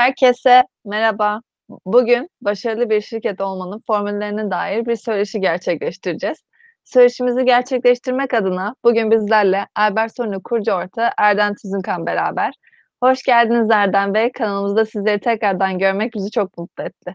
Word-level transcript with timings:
Herkese 0.00 0.64
merhaba. 0.84 1.40
Bugün 1.86 2.30
başarılı 2.42 2.90
bir 2.90 3.00
şirket 3.00 3.40
olmanın 3.40 3.82
formüllerine 3.86 4.50
dair 4.50 4.86
bir 4.86 4.96
söyleşi 4.96 5.40
gerçekleştireceğiz. 5.40 6.38
Söyleşimizi 6.84 7.44
gerçekleştirmek 7.44 8.34
adına 8.34 8.74
bugün 8.84 9.10
bizlerle 9.10 9.66
Albert 9.76 10.16
Sonu 10.16 10.42
kurucu 10.42 10.72
ortağı 10.72 11.10
Erdem 11.18 11.54
Tüzünkan 11.54 12.06
beraber. 12.06 12.54
Hoş 13.02 13.22
geldiniz 13.22 13.70
Erdem 13.70 14.14
Bey. 14.14 14.32
Kanalımızda 14.32 14.84
sizleri 14.84 15.20
tekrardan 15.20 15.78
görmek 15.78 16.14
bizi 16.14 16.30
çok 16.30 16.58
mutlu 16.58 16.84
etti. 16.84 17.14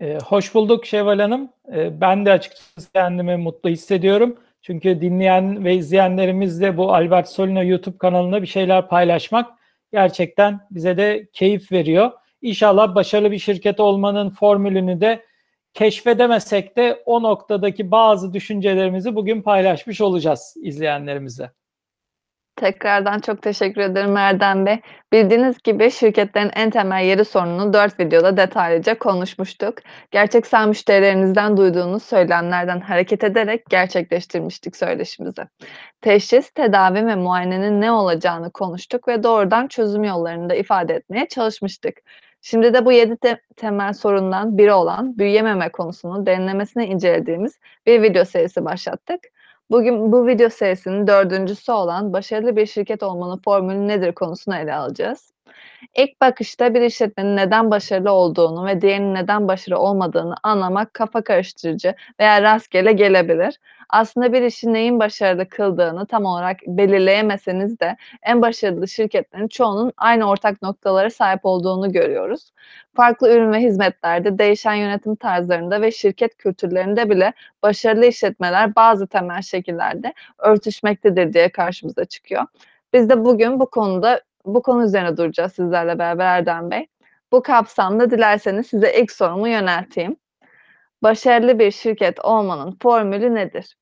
Ee, 0.00 0.18
hoş 0.26 0.54
bulduk 0.54 0.86
Şevval 0.86 1.18
Hanım. 1.18 1.48
Ee, 1.72 2.00
ben 2.00 2.26
de 2.26 2.32
açıkçası 2.32 2.92
kendimi 2.94 3.36
mutlu 3.36 3.70
hissediyorum. 3.70 4.36
Çünkü 4.62 5.00
dinleyen 5.00 5.64
ve 5.64 5.74
izleyenlerimizle 5.74 6.76
bu 6.76 6.94
Albert 6.94 7.28
Solino 7.28 7.64
YouTube 7.64 7.98
kanalında 7.98 8.42
bir 8.42 8.46
şeyler 8.46 8.88
paylaşmak 8.88 9.63
gerçekten 9.94 10.60
bize 10.70 10.96
de 10.96 11.28
keyif 11.32 11.72
veriyor. 11.72 12.10
İnşallah 12.42 12.94
başarılı 12.94 13.30
bir 13.30 13.38
şirket 13.38 13.80
olmanın 13.80 14.30
formülünü 14.30 15.00
de 15.00 15.24
keşfedemesek 15.74 16.76
de 16.76 17.02
o 17.06 17.22
noktadaki 17.22 17.90
bazı 17.90 18.32
düşüncelerimizi 18.32 19.14
bugün 19.14 19.42
paylaşmış 19.42 20.00
olacağız 20.00 20.54
izleyenlerimize. 20.62 21.50
Tekrardan 22.56 23.18
çok 23.18 23.42
teşekkür 23.42 23.80
ederim 23.80 24.16
Erdem 24.16 24.66
Bey. 24.66 24.80
Bildiğiniz 25.12 25.62
gibi 25.62 25.90
şirketlerin 25.90 26.50
en 26.54 26.70
temel 26.70 27.04
yeri 27.04 27.24
sorununu 27.24 27.72
4 27.72 28.00
videoda 28.00 28.36
detaylıca 28.36 28.98
konuşmuştuk. 28.98 29.74
Gerçeksel 30.10 30.68
müşterilerinizden 30.68 31.56
duyduğunuz 31.56 32.02
söylemlerden 32.02 32.80
hareket 32.80 33.24
ederek 33.24 33.66
gerçekleştirmiştik 33.70 34.76
söyleşimizi. 34.76 35.42
Teşhis, 36.00 36.50
tedavi 36.50 37.06
ve 37.06 37.14
muayenenin 37.16 37.80
ne 37.80 37.92
olacağını 37.92 38.50
konuştuk 38.50 39.08
ve 39.08 39.22
doğrudan 39.22 39.66
çözüm 39.66 40.04
yollarını 40.04 40.50
da 40.50 40.54
ifade 40.54 40.94
etmeye 40.94 41.28
çalışmıştık. 41.28 41.96
Şimdi 42.42 42.74
de 42.74 42.84
bu 42.84 42.92
7 42.92 43.16
te- 43.16 43.40
temel 43.56 43.92
sorundan 43.92 44.58
biri 44.58 44.72
olan 44.72 45.18
büyüyememe 45.18 45.68
konusunu 45.68 46.26
derinlemesine 46.26 46.86
incelediğimiz 46.86 47.58
bir 47.86 48.02
video 48.02 48.24
serisi 48.24 48.64
başlattık. 48.64 49.20
Bugün 49.70 50.12
bu 50.12 50.26
video 50.26 50.48
serisinin 50.50 51.06
dördüncüsü 51.06 51.72
olan 51.72 52.12
başarılı 52.12 52.56
bir 52.56 52.66
şirket 52.66 53.02
olmanın 53.02 53.40
formülü 53.44 53.88
nedir 53.88 54.14
konusunu 54.14 54.56
ele 54.56 54.74
alacağız. 54.74 55.33
İlk 55.96 56.20
bakışta 56.20 56.74
bir 56.74 56.80
işletmenin 56.80 57.36
neden 57.36 57.70
başarılı 57.70 58.10
olduğunu 58.12 58.66
ve 58.66 58.80
diğerinin 58.80 59.14
neden 59.14 59.48
başarılı 59.48 59.78
olmadığını 59.78 60.34
anlamak 60.42 60.94
kafa 60.94 61.24
karıştırıcı 61.24 61.94
veya 62.20 62.42
rastgele 62.42 62.92
gelebilir. 62.92 63.58
Aslında 63.90 64.32
bir 64.32 64.42
işin 64.42 64.74
neyin 64.74 65.00
başarılı 65.00 65.48
kıldığını 65.48 66.06
tam 66.06 66.24
olarak 66.24 66.56
belirleyemeseniz 66.66 67.80
de 67.80 67.96
en 68.22 68.42
başarılı 68.42 68.88
şirketlerin 68.88 69.48
çoğunun 69.48 69.92
aynı 69.96 70.28
ortak 70.28 70.62
noktalara 70.62 71.10
sahip 71.10 71.40
olduğunu 71.44 71.92
görüyoruz. 71.92 72.50
Farklı 72.96 73.30
ürün 73.32 73.52
ve 73.52 73.60
hizmetlerde, 73.60 74.38
değişen 74.38 74.74
yönetim 74.74 75.16
tarzlarında 75.16 75.80
ve 75.80 75.90
şirket 75.90 76.36
kültürlerinde 76.36 77.10
bile 77.10 77.32
başarılı 77.62 78.06
işletmeler 78.06 78.76
bazı 78.76 79.06
temel 79.06 79.42
şekillerde 79.42 80.14
örtüşmektedir 80.38 81.32
diye 81.32 81.48
karşımıza 81.48 82.04
çıkıyor. 82.04 82.42
Biz 82.92 83.08
de 83.08 83.24
bugün 83.24 83.60
bu 83.60 83.70
konuda 83.70 84.20
bu 84.44 84.62
konu 84.62 84.84
üzerine 84.84 85.16
duracağız 85.16 85.52
sizlerle 85.52 85.98
beraber 85.98 86.26
Erdem 86.26 86.70
Bey. 86.70 86.86
Bu 87.32 87.42
kapsamda 87.42 88.10
dilerseniz 88.10 88.66
size 88.66 88.94
ilk 89.00 89.12
sorumu 89.12 89.48
yönelteyim. 89.48 90.16
Başarılı 91.02 91.58
bir 91.58 91.70
şirket 91.70 92.24
olmanın 92.24 92.78
formülü 92.82 93.34
nedir? 93.34 93.76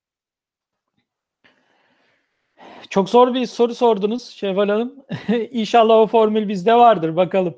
Çok 2.90 3.10
zor 3.10 3.34
bir 3.34 3.46
soru 3.46 3.74
sordunuz 3.74 4.28
Şevval 4.28 4.68
Hanım. 4.68 5.04
İnşallah 5.50 5.94
o 5.94 6.06
formül 6.06 6.48
bizde 6.48 6.74
vardır 6.74 7.16
bakalım. 7.16 7.54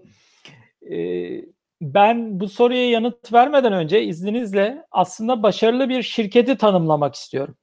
Ee, 0.90 1.44
ben 1.80 2.40
bu 2.40 2.48
soruya 2.48 2.90
yanıt 2.90 3.32
vermeden 3.32 3.72
önce 3.72 4.02
izninizle 4.02 4.86
aslında 4.90 5.42
başarılı 5.42 5.88
bir 5.88 6.02
şirketi 6.02 6.56
tanımlamak 6.56 7.14
istiyorum. 7.14 7.56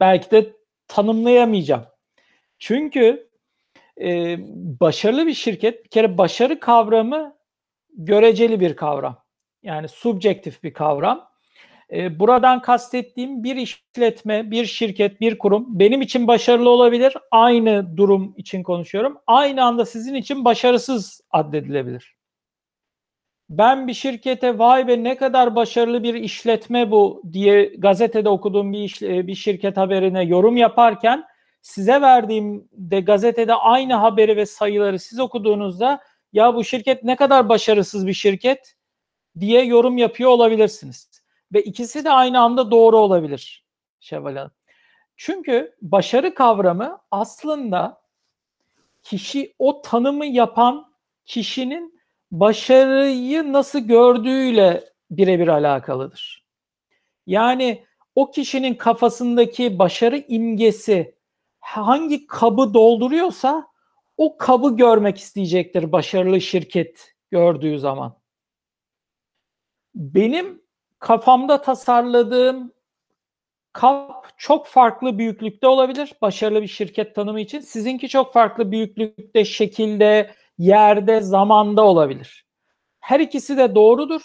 Belki 0.00 0.30
de 0.30 0.52
tanımlayamayacağım. 0.88 1.84
Çünkü 2.58 3.27
e, 4.00 4.36
başarılı 4.80 5.26
bir 5.26 5.34
şirket 5.34 5.84
bir 5.84 5.88
kere 5.88 6.18
başarı 6.18 6.60
kavramı 6.60 7.36
göreceli 7.96 8.60
bir 8.60 8.76
kavram. 8.76 9.22
Yani 9.62 9.88
subjektif 9.88 10.62
bir 10.62 10.72
kavram. 10.72 11.28
E, 11.92 12.20
buradan 12.20 12.62
kastettiğim 12.62 13.44
bir 13.44 13.56
işletme, 13.56 14.50
bir 14.50 14.66
şirket, 14.66 15.20
bir 15.20 15.38
kurum 15.38 15.78
benim 15.78 16.02
için 16.02 16.26
başarılı 16.26 16.70
olabilir. 16.70 17.14
Aynı 17.30 17.96
durum 17.96 18.34
için 18.36 18.62
konuşuyorum. 18.62 19.18
Aynı 19.26 19.64
anda 19.64 19.84
sizin 19.84 20.14
için 20.14 20.44
başarısız 20.44 21.20
addedilebilir. 21.30 22.18
Ben 23.50 23.88
bir 23.88 23.94
şirkete 23.94 24.58
vay 24.58 24.88
be 24.88 25.04
ne 25.04 25.16
kadar 25.16 25.54
başarılı 25.56 26.02
bir 26.02 26.14
işletme 26.14 26.90
bu 26.90 27.22
diye 27.32 27.64
gazetede 27.78 28.28
okuduğum 28.28 28.72
bir, 28.72 28.78
iş, 28.78 29.02
bir 29.02 29.34
şirket 29.34 29.76
haberine 29.76 30.24
yorum 30.24 30.56
yaparken 30.56 31.24
size 31.62 32.00
verdiğim 32.00 32.68
de 32.72 33.00
gazetede 33.00 33.54
aynı 33.54 33.94
haberi 33.94 34.36
ve 34.36 34.46
sayıları 34.46 34.98
siz 34.98 35.20
okuduğunuzda 35.20 36.00
ya 36.32 36.54
bu 36.54 36.64
şirket 36.64 37.04
ne 37.04 37.16
kadar 37.16 37.48
başarısız 37.48 38.06
bir 38.06 38.12
şirket 38.12 38.74
diye 39.40 39.64
yorum 39.64 39.98
yapıyor 39.98 40.30
olabilirsiniz. 40.30 41.10
Ve 41.52 41.62
ikisi 41.62 42.04
de 42.04 42.10
aynı 42.10 42.40
anda 42.40 42.70
doğru 42.70 42.96
olabilir 42.98 43.64
Şevval 44.00 44.36
Hanım. 44.36 44.50
Çünkü 45.16 45.74
başarı 45.82 46.34
kavramı 46.34 46.98
aslında 47.10 48.00
kişi 49.02 49.54
o 49.58 49.82
tanımı 49.82 50.26
yapan 50.26 50.92
kişinin 51.24 52.00
başarıyı 52.30 53.52
nasıl 53.52 53.78
gördüğüyle 53.78 54.84
birebir 55.10 55.48
alakalıdır. 55.48 56.44
Yani 57.26 57.84
o 58.14 58.30
kişinin 58.30 58.74
kafasındaki 58.74 59.78
başarı 59.78 60.24
imgesi 60.28 61.17
hangi 61.68 62.26
kabı 62.26 62.74
dolduruyorsa 62.74 63.66
o 64.16 64.36
kabı 64.36 64.76
görmek 64.76 65.18
isteyecektir 65.18 65.92
başarılı 65.92 66.40
şirket 66.40 67.14
gördüğü 67.30 67.78
zaman. 67.78 68.18
Benim 69.94 70.62
kafamda 70.98 71.62
tasarladığım 71.62 72.72
kap 73.72 74.26
çok 74.36 74.66
farklı 74.66 75.18
büyüklükte 75.18 75.66
olabilir 75.66 76.12
başarılı 76.22 76.62
bir 76.62 76.68
şirket 76.68 77.14
tanımı 77.14 77.40
için. 77.40 77.60
Sizinki 77.60 78.08
çok 78.08 78.32
farklı 78.32 78.72
büyüklükte, 78.72 79.44
şekilde, 79.44 80.34
yerde, 80.58 81.20
zamanda 81.20 81.82
olabilir. 81.84 82.46
Her 83.00 83.20
ikisi 83.20 83.56
de 83.56 83.74
doğrudur. 83.74 84.22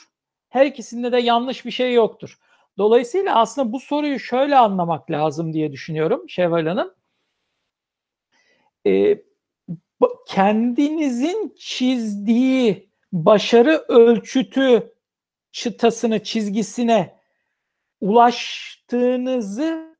Her 0.49 0.65
ikisinde 0.65 1.11
de 1.11 1.17
yanlış 1.17 1.65
bir 1.65 1.71
şey 1.71 1.93
yoktur. 1.93 2.37
Dolayısıyla 2.77 3.35
aslında 3.35 3.73
bu 3.73 3.79
soruyu 3.79 4.19
şöyle 4.19 4.57
anlamak 4.57 5.11
lazım 5.11 5.53
diye 5.53 5.71
düşünüyorum 5.71 6.29
Şevval 6.29 6.65
Hanım. 6.65 6.93
Ee, 8.87 9.21
kendinizin 10.27 11.55
çizdiği 11.57 12.89
başarı 13.11 13.85
ölçütü 13.87 14.93
çıtasını, 15.51 16.23
çizgisine 16.23 17.15
ulaştığınızı 18.01 19.95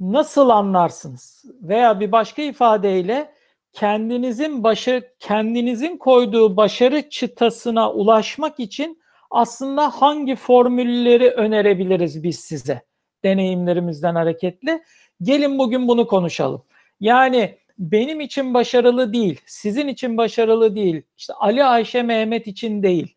nasıl 0.00 0.48
anlarsınız? 0.48 1.44
Veya 1.62 2.00
bir 2.00 2.12
başka 2.12 2.42
ifadeyle 2.42 3.34
kendinizin 3.72 4.64
başarı 4.64 5.14
kendinizin 5.18 5.96
koyduğu 5.96 6.56
başarı 6.56 7.10
çıtasına 7.10 7.92
ulaşmak 7.92 8.60
için 8.60 9.02
aslında 9.30 9.90
hangi 9.90 10.36
formülleri 10.36 11.30
önerebiliriz 11.30 12.22
biz 12.22 12.40
size 12.40 12.82
deneyimlerimizden 13.24 14.14
hareketli? 14.14 14.82
Gelin 15.22 15.58
bugün 15.58 15.88
bunu 15.88 16.06
konuşalım. 16.06 16.62
Yani 17.00 17.58
benim 17.78 18.20
için 18.20 18.54
başarılı 18.54 19.12
değil, 19.12 19.40
sizin 19.46 19.88
için 19.88 20.16
başarılı 20.16 20.76
değil, 20.76 21.02
işte 21.16 21.32
Ali 21.34 21.64
Ayşe 21.64 22.02
Mehmet 22.02 22.46
için 22.46 22.82
değil. 22.82 23.16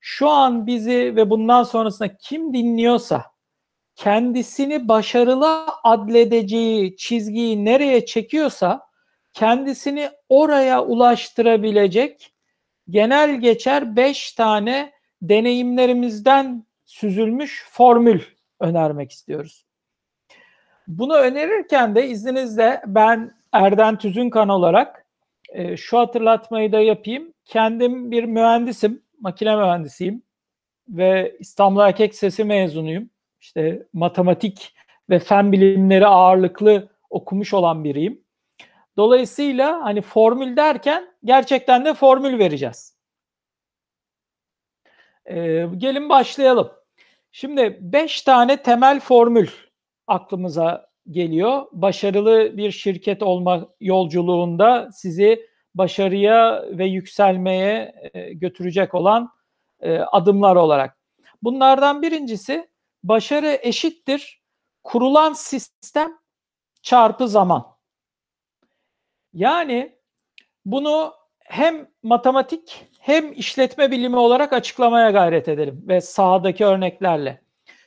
Şu 0.00 0.28
an 0.28 0.66
bizi 0.66 1.16
ve 1.16 1.30
bundan 1.30 1.62
sonrasında 1.62 2.16
kim 2.16 2.54
dinliyorsa 2.54 3.24
kendisini 3.96 4.88
başarılı 4.88 5.66
adledeceği 5.84 6.96
çizgiyi 6.96 7.64
nereye 7.64 8.06
çekiyorsa 8.06 8.80
kendisini 9.32 10.10
oraya 10.28 10.84
ulaştırabilecek 10.84 12.32
genel 12.90 13.40
geçer 13.40 13.96
5 13.96 14.32
tane 14.32 14.92
deneyimlerimizden 15.22 16.66
süzülmüş 16.84 17.66
formül 17.70 18.20
önermek 18.60 19.12
istiyoruz. 19.12 19.66
Bunu 20.88 21.14
önerirken 21.14 21.94
de 21.94 22.08
izninizle 22.08 22.82
ben 22.86 23.39
Erden 23.52 23.98
Tüzünkan 23.98 24.48
olarak 24.48 25.06
e, 25.48 25.76
şu 25.76 25.98
hatırlatmayı 25.98 26.72
da 26.72 26.80
yapayım. 26.80 27.34
Kendim 27.44 28.10
bir 28.10 28.24
mühendisim, 28.24 29.02
makine 29.20 29.56
mühendisiyim 29.56 30.22
ve 30.88 31.36
İstanbul 31.38 31.80
Erkek 31.80 32.14
Sesi 32.14 32.44
mezunuyum. 32.44 33.10
İşte 33.40 33.86
matematik 33.92 34.74
ve 35.10 35.18
fen 35.18 35.52
bilimleri 35.52 36.06
ağırlıklı 36.06 36.88
okumuş 37.10 37.54
olan 37.54 37.84
biriyim. 37.84 38.24
Dolayısıyla 38.96 39.84
hani 39.84 40.00
formül 40.02 40.56
derken 40.56 41.14
gerçekten 41.24 41.84
de 41.84 41.94
formül 41.94 42.38
vereceğiz. 42.38 42.96
Ee, 45.26 45.66
gelin 45.76 46.08
başlayalım. 46.08 46.72
Şimdi 47.32 47.78
5 47.80 48.22
tane 48.22 48.62
temel 48.62 49.00
formül 49.00 49.48
aklımıza 50.06 50.89
geliyor. 51.10 51.66
Başarılı 51.72 52.56
bir 52.56 52.70
şirket 52.70 53.22
olma 53.22 53.68
yolculuğunda 53.80 54.88
sizi 54.92 55.46
başarıya 55.74 56.64
ve 56.70 56.86
yükselmeye 56.86 57.94
e, 58.14 58.32
götürecek 58.32 58.94
olan 58.94 59.30
e, 59.80 59.98
adımlar 59.98 60.56
olarak. 60.56 60.98
Bunlardan 61.42 62.02
birincisi 62.02 62.68
başarı 63.04 63.58
eşittir 63.62 64.42
kurulan 64.82 65.32
sistem 65.32 66.18
çarpı 66.82 67.28
zaman. 67.28 67.66
Yani 69.32 69.98
bunu 70.64 71.14
hem 71.38 71.88
matematik 72.02 72.86
hem 73.00 73.32
işletme 73.32 73.90
bilimi 73.90 74.16
olarak 74.16 74.52
açıklamaya 74.52 75.10
gayret 75.10 75.48
edelim 75.48 75.84
ve 75.88 76.00
sahadaki 76.00 76.64
örneklerle. 76.64 77.42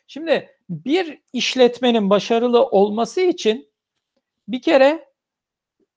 Şimdi 0.07 0.49
bir 0.85 1.21
işletmenin 1.33 2.09
başarılı 2.09 2.65
olması 2.65 3.21
için 3.21 3.73
bir 4.47 4.61
kere 4.61 5.13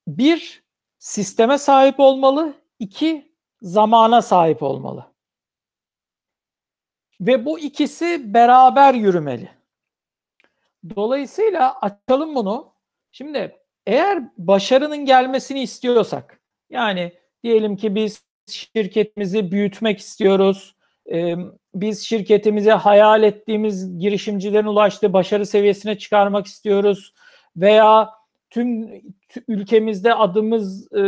bir 0.08 0.64
sisteme 0.98 1.58
sahip 1.58 2.00
olmalı, 2.00 2.54
iki 2.78 3.32
zamana 3.62 4.22
sahip 4.22 4.62
olmalı. 4.62 5.06
Ve 7.20 7.44
bu 7.44 7.58
ikisi 7.58 8.34
beraber 8.34 8.94
yürümeli. 8.94 9.50
Dolayısıyla 10.96 11.80
açalım 11.80 12.34
bunu. 12.34 12.72
Şimdi 13.12 13.56
eğer 13.86 14.22
başarının 14.38 15.04
gelmesini 15.04 15.62
istiyorsak, 15.62 16.40
yani 16.70 17.12
diyelim 17.44 17.76
ki 17.76 17.94
biz 17.94 18.26
şirketimizi 18.50 19.50
büyütmek 19.50 19.98
istiyoruz, 19.98 20.75
biz 21.74 22.06
şirketimize 22.06 22.72
hayal 22.72 23.22
ettiğimiz 23.22 23.98
girişimcilerin 23.98 24.66
ulaştığı 24.66 25.12
başarı 25.12 25.46
seviyesine 25.46 25.98
çıkarmak 25.98 26.46
istiyoruz 26.46 27.14
veya 27.56 28.10
tüm 28.50 28.90
ülkemizde 29.48 30.14
adımız 30.14 30.92
e, 30.92 31.02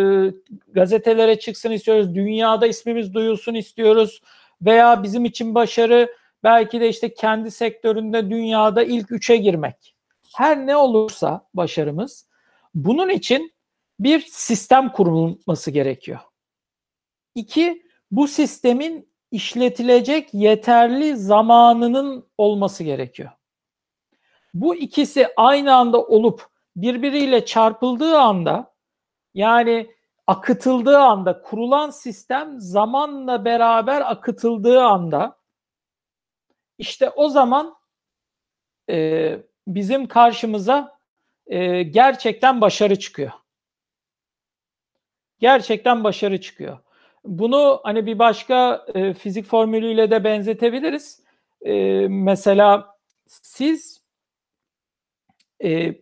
gazetelere 0.68 1.38
çıksın 1.38 1.70
istiyoruz, 1.70 2.14
dünyada 2.14 2.66
ismimiz 2.66 3.14
duyulsun 3.14 3.54
istiyoruz 3.54 4.22
veya 4.62 5.02
bizim 5.02 5.24
için 5.24 5.54
başarı 5.54 6.14
belki 6.44 6.80
de 6.80 6.88
işte 6.88 7.14
kendi 7.14 7.50
sektöründe 7.50 8.30
dünyada 8.30 8.82
ilk 8.82 9.12
üçe 9.12 9.36
girmek. 9.36 9.94
Her 10.36 10.66
ne 10.66 10.76
olursa 10.76 11.46
başarımız 11.54 12.28
bunun 12.74 13.08
için 13.08 13.52
bir 14.00 14.20
sistem 14.20 14.92
kurulması 14.92 15.70
gerekiyor. 15.70 16.18
İki, 17.34 17.82
bu 18.10 18.28
sistemin 18.28 19.07
işletilecek 19.30 20.34
yeterli 20.34 21.16
zamanının 21.16 22.26
olması 22.38 22.84
gerekiyor. 22.84 23.30
Bu 24.54 24.74
ikisi 24.74 25.28
aynı 25.36 25.74
anda 25.74 26.02
olup 26.02 26.46
birbiriyle 26.76 27.44
çarpıldığı 27.44 28.18
anda 28.18 28.74
yani 29.34 29.90
akıtıldığı 30.26 30.98
anda 30.98 31.42
kurulan 31.42 31.90
sistem 31.90 32.60
zamanla 32.60 33.44
beraber 33.44 34.10
akıtıldığı 34.10 34.82
anda 34.82 35.38
işte 36.78 37.10
o 37.10 37.28
zaman 37.28 37.76
e, 38.90 39.38
bizim 39.66 40.06
karşımıza 40.06 40.98
e, 41.46 41.82
gerçekten 41.82 42.60
başarı 42.60 42.98
çıkıyor. 42.98 43.32
Gerçekten 45.38 46.04
başarı 46.04 46.40
çıkıyor. 46.40 46.78
Bunu 47.24 47.80
hani 47.84 48.06
bir 48.06 48.18
başka 48.18 48.86
e, 48.94 49.14
fizik 49.14 49.46
formülüyle 49.46 50.10
de 50.10 50.24
benzetebiliriz. 50.24 51.22
E, 51.62 51.72
mesela 52.08 52.96
siz 53.26 54.02
e, 55.64 55.94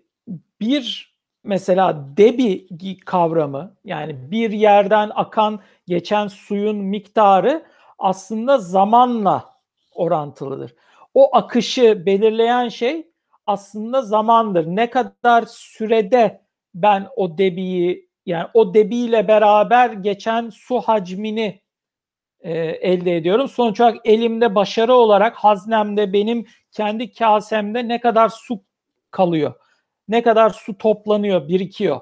bir 0.61 1.17
mesela 1.45 2.05
debi 2.17 2.67
kavramı 3.07 3.77
yani 3.85 4.31
bir 4.31 4.51
yerden 4.51 5.11
akan 5.15 5.61
geçen 5.87 6.29
suyun 6.29 6.77
miktarı 6.77 7.67
aslında 7.99 8.59
zamanla 8.59 9.45
orantılıdır. 9.95 10.75
O 11.15 11.37
akışı 11.37 12.07
belirleyen 12.07 12.69
şey 12.69 13.11
aslında 13.47 14.03
zamandır. 14.03 14.67
Ne 14.67 14.91
kadar 14.91 15.45
sürede 15.49 16.41
ben 16.75 17.09
o 17.17 17.39
debiyi 17.39 18.06
yani 18.27 18.49
o 18.55 18.75
debiyle 18.75 19.29
beraber 19.29 19.91
geçen 19.91 20.51
su 20.51 20.81
hacmini 20.81 21.61
e, 22.41 22.59
elde 22.61 23.17
ediyorum. 23.17 23.49
Sonuç 23.49 23.81
olarak 23.81 24.01
elimde 24.05 24.55
başarı 24.55 24.95
olarak 24.95 25.37
haznemde 25.37 26.13
benim 26.13 26.47
kendi 26.73 27.13
kasemde 27.13 27.89
ne 27.89 28.01
kadar 28.01 28.29
su 28.29 28.61
kalıyor. 29.11 29.55
Ne 30.09 30.23
kadar 30.23 30.51
su 30.51 30.79
toplanıyor, 30.79 31.49
birikiyor. 31.49 32.01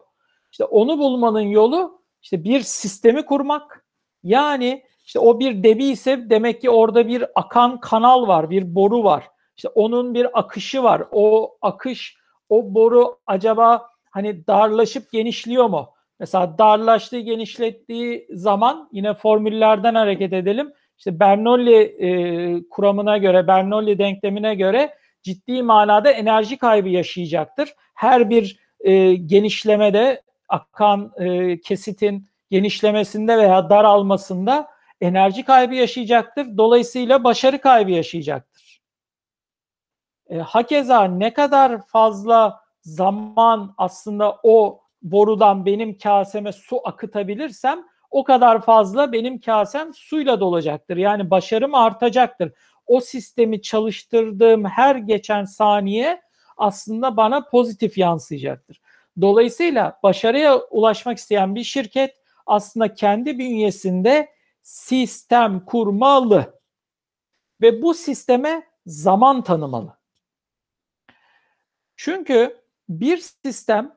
İşte 0.53 0.65
onu 0.65 0.99
bulmanın 0.99 1.41
yolu 1.41 2.03
işte 2.23 2.45
bir 2.45 2.61
sistemi 2.61 3.25
kurmak. 3.25 3.85
Yani 4.23 4.85
işte 5.05 5.19
o 5.19 5.41
bir 5.41 5.63
debi 5.63 5.85
ise 5.85 6.31
demek 6.31 6.61
ki 6.61 6.71
orada 6.71 7.09
bir 7.09 7.25
akan 7.35 7.81
kanal 7.81 8.29
var, 8.29 8.51
bir 8.51 8.75
boru 8.75 9.05
var. 9.05 9.31
İşte 9.57 9.69
onun 9.69 10.15
bir 10.15 10.39
akışı 10.39 10.83
var. 10.83 11.03
O 11.13 11.57
akış, 11.63 12.17
o 12.49 12.75
boru 12.75 13.19
acaba 13.27 13.89
hani 14.11 14.47
darlaşıp 14.47 15.13
genişliyor 15.13 15.67
mu? 15.67 15.94
Mesela 16.21 16.59
darlaştığı, 16.59 17.19
genişlettiği 17.19 18.29
zaman 18.31 18.89
yine 18.93 19.15
formüllerden 19.15 19.95
hareket 19.95 20.33
edelim. 20.33 20.73
İşte 20.99 21.21
Bernoulli 21.21 21.77
e, 21.77 22.69
kuramına 22.69 23.19
göre, 23.19 23.47
Bernoulli 23.47 23.99
denklemine 23.99 24.55
göre 24.55 24.95
ciddi 25.23 25.63
manada 25.63 26.11
enerji 26.11 26.59
kaybı 26.59 26.89
yaşayacaktır. 26.89 27.75
Her 27.95 28.31
bir 28.31 28.59
e, 28.81 29.15
genişlemede 29.15 30.23
akan 30.49 31.13
e, 31.19 31.61
kesitin 31.61 32.29
genişlemesinde 32.51 33.39
veya 33.39 33.71
daralmasında 33.71 34.69
enerji 35.01 35.45
kaybı 35.45 35.75
yaşayacaktır. 35.75 36.57
Dolayısıyla 36.57 37.25
başarı 37.25 37.61
kaybı 37.61 37.91
yaşayacaktır. 37.91 38.83
E, 40.27 40.39
hakeza 40.39 41.05
ne 41.05 41.33
kadar 41.33 41.87
fazla 41.87 42.61
zaman 42.81 43.75
aslında 43.77 44.41
o 44.43 44.84
borudan 45.05 45.67
benim 45.67 45.99
kaseme 45.99 46.53
su 46.53 46.81
akıtabilirsem 46.85 47.85
o 48.11 48.25
kadar 48.25 48.63
fazla 48.63 49.13
benim 49.13 49.41
kasem 49.41 49.95
suyla 49.95 50.41
dolacaktır. 50.41 50.97
Yani 50.97 51.31
başarım 51.31 51.75
artacaktır. 51.75 52.53
O 52.87 53.01
sistemi 53.01 53.63
çalıştırdığım 53.63 54.65
her 54.65 54.97
geçen 54.97 55.45
saniye 55.45 56.23
aslında 56.57 57.17
bana 57.17 57.45
pozitif 57.45 57.99
yansıyacaktır. 57.99 58.81
Dolayısıyla 59.21 59.99
başarıya 60.03 60.59
ulaşmak 60.59 61.19
isteyen 61.19 61.55
bir 61.55 61.65
şirket 61.65 62.17
aslında 62.47 62.95
kendi 62.95 63.39
bünyesinde 63.39 64.29
sistem 64.63 65.65
kurmalı 65.65 66.61
ve 67.61 67.83
bu 67.83 67.95
sisteme 67.95 68.67
zaman 68.87 69.43
tanımalı. 69.43 69.99
Çünkü 71.97 72.61
bir 72.89 73.19
sistem 73.19 73.97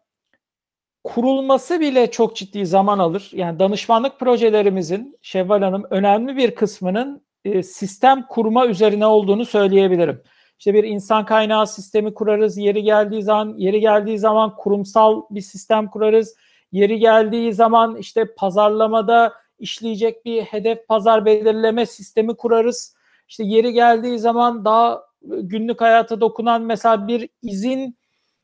kurulması 1.04 1.80
bile 1.80 2.12
çok 2.12 2.36
ciddi 2.36 2.66
zaman 2.66 3.00
alır. 3.00 3.32
Yani 3.34 3.60
danışmanlık 3.60 4.20
projelerimizin 4.20 5.18
Şevval 5.22 5.62
Hanım 5.62 5.84
önemli 5.90 6.38
bir 6.38 6.56
kısmının 6.56 7.22
e, 7.46 7.64
sistem 7.64 8.26
kurma 8.30 8.68
üzerine 8.68 9.06
olduğunu 9.06 9.46
söyleyebilirim. 9.46 10.22
İşte 10.60 10.74
bir 10.74 10.84
insan 10.84 11.26
kaynağı 11.26 11.68
sistemi 11.68 12.14
kurarız. 12.14 12.58
Yeri 12.58 12.84
geldiği 12.84 13.24
zaman 13.24 13.56
yeri 13.58 13.80
geldiği 13.80 14.20
zaman 14.20 14.56
kurumsal 14.56 15.22
bir 15.30 15.42
sistem 15.42 15.90
kurarız. 15.90 16.36
Yeri 16.72 17.00
geldiği 17.00 17.54
zaman 17.54 17.96
işte 17.96 18.36
pazarlamada 18.38 19.34
işleyecek 19.60 20.26
bir 20.26 20.42
hedef 20.42 20.88
pazar 20.88 21.26
belirleme 21.26 21.86
sistemi 21.86 22.36
kurarız. 22.36 22.96
İşte 23.28 23.44
yeri 23.44 23.74
geldiği 23.74 24.20
zaman 24.20 24.66
daha 24.66 25.04
günlük 25.22 25.82
hayata 25.82 26.22
dokunan 26.22 26.62
mesela 26.62 27.08
bir 27.08 27.30
izin 27.42 27.98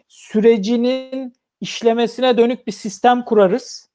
sürecinin 0.08 1.34
işlemesine 1.64 2.38
dönük 2.38 2.68
bir 2.68 2.72
sistem 2.72 3.26
kurarız. 3.26 3.90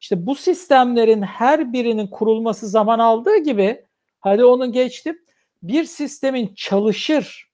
İşte 0.00 0.26
bu 0.26 0.34
sistemlerin 0.34 1.22
her 1.22 1.72
birinin 1.72 2.06
kurulması 2.06 2.68
zaman 2.68 2.98
aldığı 2.98 3.36
gibi 3.36 3.84
hadi 4.20 4.44
onu 4.44 4.72
geçtim. 4.72 5.18
Bir 5.62 5.84
sistemin 5.84 6.54
çalışır, 6.54 7.50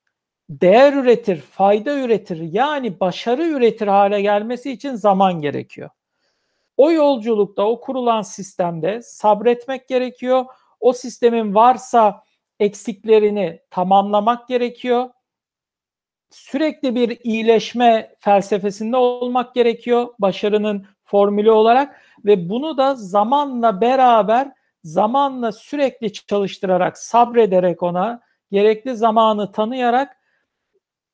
değer 0.50 0.92
üretir, 0.92 1.40
fayda 1.40 1.99
üretir 1.99 2.52
yani 2.52 3.00
başarı 3.00 3.44
üretir 3.44 3.87
hale 3.87 4.23
gelmesi 4.23 4.73
için 4.73 4.94
zaman 4.94 5.40
gerekiyor. 5.40 5.90
O 6.76 6.92
yolculukta 6.92 7.62
o 7.62 7.80
kurulan 7.80 8.23
sistemde 8.23 9.02
sabretmek 9.02 9.88
gerekiyor. 9.88 10.44
O 10.80 10.92
sistemin 10.92 11.54
varsa 11.54 12.23
eksiklerini 12.61 13.61
tamamlamak 13.70 14.49
gerekiyor 14.49 15.11
sürekli 16.30 16.95
bir 16.95 17.18
iyileşme 17.25 18.14
felsefesinde 18.18 18.97
olmak 18.97 19.54
gerekiyor. 19.54 20.09
Başarının 20.18 20.87
formülü 21.04 21.50
olarak 21.50 22.00
ve 22.25 22.49
bunu 22.49 22.78
da 22.78 22.95
zamanla 22.95 23.80
beraber 23.80 24.52
zamanla 24.85 25.52
sürekli 25.52 26.12
çalıştırarak, 26.12 26.99
sabrederek 26.99 27.83
ona 27.83 28.21
gerekli 28.52 28.97
zamanı 28.97 29.52
tanıyarak 29.52 30.16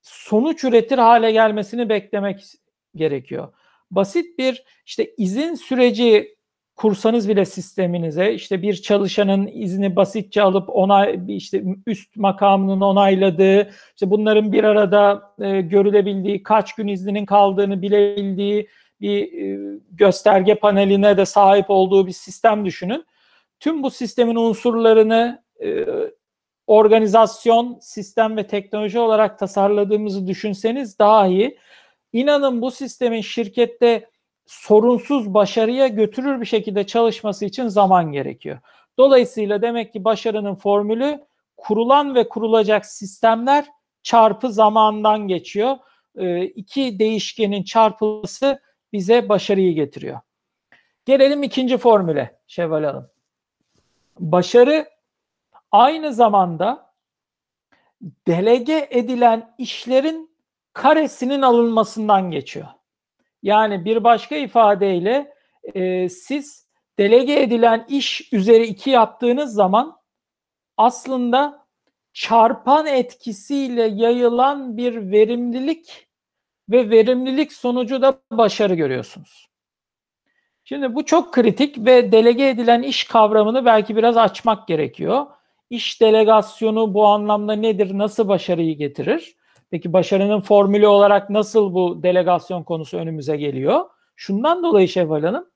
sonuç 0.02 0.64
üretir 0.64 0.99
hale 0.99 1.33
gelmesini 1.33 1.88
beklemek 1.88 2.45
gerekiyor. 2.95 3.54
Basit 3.90 4.38
bir 4.38 4.64
işte 4.87 5.14
izin 5.16 5.54
süreci 5.54 6.37
kursanız 6.82 7.28
bile 7.28 7.44
sisteminize 7.44 8.32
işte 8.32 8.62
bir 8.62 8.74
çalışanın 8.74 9.46
izni 9.52 9.96
basitçe 9.96 10.42
alıp 10.42 10.70
ona 10.70 11.10
işte 11.10 11.64
üst 11.86 12.16
makamının 12.16 12.80
onayladığı 12.80 13.70
işte 13.94 14.10
bunların 14.10 14.52
bir 14.52 14.64
arada 14.64 15.32
e, 15.40 15.60
görülebildiği 15.60 16.42
kaç 16.42 16.74
gün 16.74 16.88
izninin 16.88 17.26
kaldığını 17.26 17.82
bilebildiği 17.82 18.68
bir 19.00 19.22
e, 19.22 19.78
gösterge 19.90 20.54
paneline 20.54 21.16
de 21.16 21.26
sahip 21.26 21.66
olduğu 21.68 22.06
bir 22.06 22.12
sistem 22.12 22.64
düşünün. 22.64 23.04
Tüm 23.60 23.82
bu 23.82 23.90
sistemin 23.90 24.36
unsurlarını 24.36 25.42
e, 25.64 25.86
organizasyon, 26.66 27.78
sistem 27.80 28.36
ve 28.36 28.46
teknoloji 28.46 28.98
olarak 28.98 29.38
tasarladığımızı 29.38 30.26
düşünseniz 30.26 30.98
daha 30.98 31.26
iyi. 31.26 31.58
İnanın 32.12 32.62
bu 32.62 32.70
sistemin 32.70 33.20
şirkette 33.20 34.12
sorunsuz 34.46 35.34
başarıya 35.34 35.88
götürür 35.88 36.40
bir 36.40 36.46
şekilde 36.46 36.87
çalışması 36.87 37.44
için 37.44 37.68
zaman 37.68 38.12
gerekiyor. 38.12 38.58
Dolayısıyla 38.99 39.62
demek 39.62 39.92
ki 39.92 40.04
başarının 40.04 40.54
formülü 40.54 41.20
kurulan 41.56 42.14
ve 42.14 42.28
kurulacak 42.28 42.87
sistemler 42.87 43.66
çarpı 44.02 44.52
zamandan 44.52 45.28
geçiyor. 45.28 45.76
E, 46.16 46.44
iki 46.44 46.99
değişkenin 46.99 47.62
çarpılması 47.62 48.61
bize 48.92 49.28
başarıyı 49.28 49.75
getiriyor. 49.75 50.20
Gelelim 51.04 51.42
ikinci 51.42 51.78
formüle 51.78 52.40
Şevval 52.46 52.84
Hanım. 52.84 53.11
Başarı 54.18 54.88
aynı 55.72 56.14
zamanda 56.14 56.92
delege 58.26 58.88
edilen 58.90 59.54
işlerin 59.58 60.37
karesinin 60.72 61.42
alınmasından 61.42 62.30
geçiyor. 62.30 62.66
Yani 63.42 63.84
bir 63.84 64.04
başka 64.04 64.37
ifadeyle 64.37 65.34
e, 65.75 66.08
siz 66.08 66.66
delege 66.99 67.40
edilen 67.40 67.87
iş 67.88 68.32
üzeri 68.32 68.66
iki 68.66 68.90
yaptığınız 68.90 69.54
zaman 69.54 69.96
aslında 70.76 71.66
çarpan 72.12 72.87
etkisiyle 72.87 73.82
yayılan 73.82 74.76
bir 74.76 75.11
verimlilik 75.11 76.08
ve 76.70 76.90
verimlilik 76.90 77.52
sonucu 77.52 78.02
da 78.02 78.20
başarı 78.32 78.75
görüyorsunuz. 78.75 79.49
Şimdi 80.64 80.94
bu 80.94 81.04
çok 81.04 81.34
kritik 81.34 81.78
ve 81.78 82.12
delege 82.12 82.49
edilen 82.49 82.82
iş 82.82 83.04
kavramını 83.04 83.64
belki 83.64 83.96
biraz 83.96 84.16
açmak 84.16 84.68
gerekiyor. 84.68 85.26
İş 85.70 86.00
delegasyonu 86.00 86.94
bu 86.94 87.06
anlamda 87.06 87.52
nedir? 87.52 87.99
Nasıl 87.99 88.28
başarıyı 88.28 88.76
getirir? 88.76 89.37
Peki 89.72 89.92
başarının 89.92 90.40
formülü 90.40 90.86
olarak 90.86 91.30
nasıl 91.30 91.74
bu 91.74 92.02
delegasyon 92.02 92.62
konusu 92.62 92.98
önümüze 92.98 93.36
geliyor? 93.36 93.84
Şundan 94.16 94.62
dolayı 94.62 94.88
Şevval 94.88 95.22
Hanım, 95.22 95.50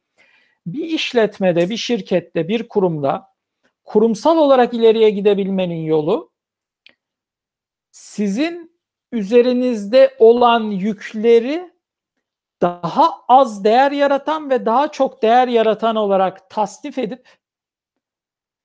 bir 0.66 0.85
işletmede, 0.85 1.70
bir 1.70 1.76
şirkette, 1.76 2.49
bir 2.49 2.68
kurumda 2.68 3.28
kurumsal 3.85 4.38
olarak 4.38 4.75
ileriye 4.75 5.11
gidebilmenin 5.11 5.85
yolu 5.85 6.30
sizin 7.90 8.78
üzerinizde 9.12 10.16
olan 10.18 10.62
yükleri 10.62 11.70
daha 12.62 13.11
az 13.28 13.64
değer 13.64 13.92
yaratan 13.92 14.50
ve 14.50 14.66
daha 14.66 14.92
çok 14.92 15.23
değer 15.23 15.49
yaratan 15.49 15.96
olarak 15.96 16.50
tasnif 16.50 16.99
edip 16.99 17.28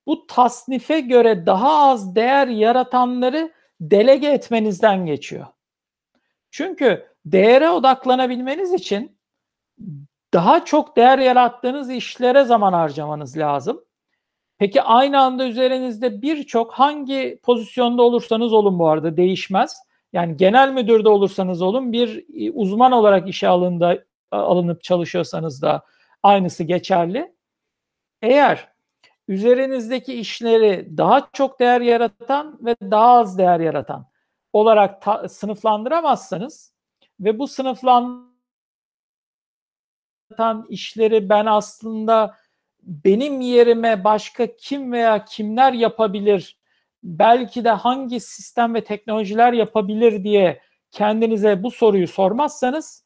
bu 0.07 0.27
tasnife 0.27 0.99
göre 0.99 1.45
daha 1.45 1.89
az 1.89 2.15
değer 2.15 2.47
yaratanları 2.47 3.60
delege 3.81 4.27
etmenizden 4.27 5.05
geçiyor. 5.05 5.45
Çünkü 6.51 7.07
değere 7.25 7.69
odaklanabilmeniz 7.69 8.73
için 8.73 9.17
daha 10.33 10.65
çok 10.65 10.97
değer 10.97 11.19
yarattığınız 11.19 11.89
işlere 11.89 12.43
zaman 12.43 12.73
harcamanız 12.73 13.37
lazım. 13.37 13.83
Peki 14.57 14.81
aynı 14.81 15.19
anda 15.19 15.47
üzerinizde 15.47 16.21
birçok 16.21 16.73
hangi 16.73 17.39
pozisyonda 17.43 18.01
olursanız 18.01 18.53
olun 18.53 18.79
bu 18.79 18.87
arada 18.87 19.17
değişmez. 19.17 19.77
Yani 20.13 20.37
genel 20.37 20.71
müdürde 20.71 21.09
olursanız 21.09 21.61
olun 21.61 21.91
bir 21.91 22.25
e, 22.47 22.51
uzman 22.51 22.91
olarak 22.91 23.27
işe 23.27 23.47
alında, 23.47 24.03
alınıp 24.31 24.83
çalışıyorsanız 24.83 25.61
da 25.61 25.85
aynısı 26.23 26.63
geçerli. 26.63 27.33
Eğer 28.21 28.70
üzerinizdeki 29.31 30.13
işleri 30.13 30.97
daha 30.97 31.29
çok 31.33 31.59
değer 31.59 31.81
yaratan 31.81 32.59
ve 32.65 32.75
daha 32.81 33.09
az 33.09 33.37
değer 33.37 33.59
yaratan 33.59 34.07
olarak 34.53 35.01
ta- 35.01 35.29
sınıflandıramazsanız 35.29 36.73
ve 37.19 37.39
bu 37.39 37.47
sınıflandıratan 37.47 38.31
işleri 40.69 41.29
ben 41.29 41.45
aslında 41.45 42.37
benim 42.83 43.41
yerime 43.41 44.03
başka 44.03 44.55
kim 44.55 44.91
veya 44.91 45.25
kimler 45.25 45.73
yapabilir 45.73 46.59
belki 47.03 47.63
de 47.63 47.69
hangi 47.69 48.19
sistem 48.19 48.73
ve 48.75 48.83
teknolojiler 48.83 49.53
yapabilir 49.53 50.23
diye 50.23 50.61
kendinize 50.91 51.63
bu 51.63 51.71
soruyu 51.71 52.07
sormazsanız 52.07 53.05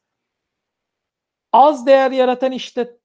az 1.52 1.88
değer 1.88 2.12
yaratan 2.12 2.52
işte 2.52 2.98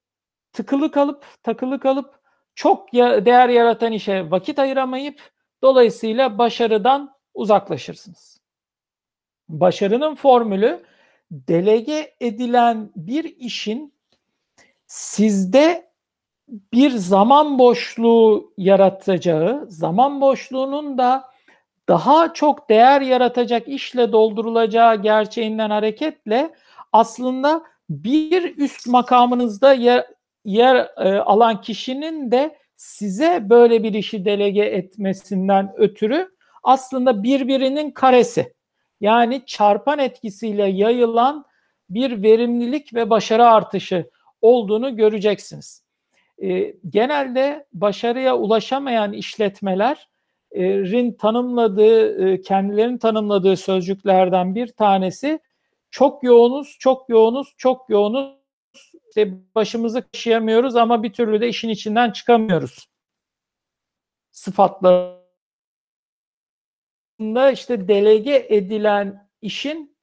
tıkılı 0.52 0.90
kalıp 0.90 1.24
takılı 1.42 1.80
kalıp 1.80 2.19
çok 2.54 2.92
değer 2.92 3.48
yaratan 3.48 3.92
işe 3.92 4.30
vakit 4.30 4.58
ayıramayıp 4.58 5.20
dolayısıyla 5.62 6.38
başarıdan 6.38 7.14
uzaklaşırsınız. 7.34 8.40
Başarının 9.48 10.14
formülü 10.14 10.82
delege 11.30 12.14
edilen 12.20 12.90
bir 12.96 13.24
işin 13.24 13.94
sizde 14.86 15.90
bir 16.72 16.90
zaman 16.90 17.58
boşluğu 17.58 18.52
yaratacağı, 18.56 19.66
zaman 19.70 20.20
boşluğunun 20.20 20.98
da 20.98 21.30
daha 21.88 22.34
çok 22.34 22.70
değer 22.70 23.00
yaratacak 23.00 23.68
işle 23.68 24.12
doldurulacağı 24.12 25.02
gerçeğinden 25.02 25.70
hareketle 25.70 26.54
aslında 26.92 27.62
bir 27.90 28.56
üst 28.58 28.86
makamınızda 28.86 29.74
yer, 30.44 30.76
e, 30.76 31.18
alan 31.18 31.60
kişinin 31.60 32.30
de 32.30 32.56
size 32.76 33.50
böyle 33.50 33.82
bir 33.82 33.94
işi 33.94 34.24
delege 34.24 34.62
etmesinden 34.62 35.72
ötürü 35.76 36.28
aslında 36.62 37.22
birbirinin 37.22 37.90
karesi. 37.90 38.54
Yani 39.00 39.42
çarpan 39.46 39.98
etkisiyle 39.98 40.66
yayılan 40.66 41.44
bir 41.90 42.22
verimlilik 42.22 42.94
ve 42.94 43.10
başarı 43.10 43.46
artışı 43.46 44.10
olduğunu 44.42 44.96
göreceksiniz. 44.96 45.84
E, 46.42 46.74
genelde 46.88 47.66
başarıya 47.72 48.36
ulaşamayan 48.36 49.12
işletmelerin 49.12 51.12
tanımladığı, 51.12 52.28
e, 52.28 52.40
kendilerinin 52.40 52.98
tanımladığı 52.98 53.56
sözcüklerden 53.56 54.54
bir 54.54 54.66
tanesi 54.66 55.40
çok 55.90 56.24
yoğunuz, 56.24 56.76
çok 56.80 57.08
yoğunuz, 57.08 57.54
çok 57.58 57.90
yoğunuz. 57.90 58.39
İşte 59.08 59.54
başımızı 59.54 60.10
kaşıyamıyoruz 60.10 60.76
ama 60.76 61.02
bir 61.02 61.12
türlü 61.12 61.40
de 61.40 61.48
işin 61.48 61.68
içinden 61.68 62.10
çıkamıyoruz. 62.10 62.88
Sıfatlarında 64.30 65.20
işte 67.52 67.88
delege 67.88 68.46
edilen 68.48 69.28
işin 69.42 69.96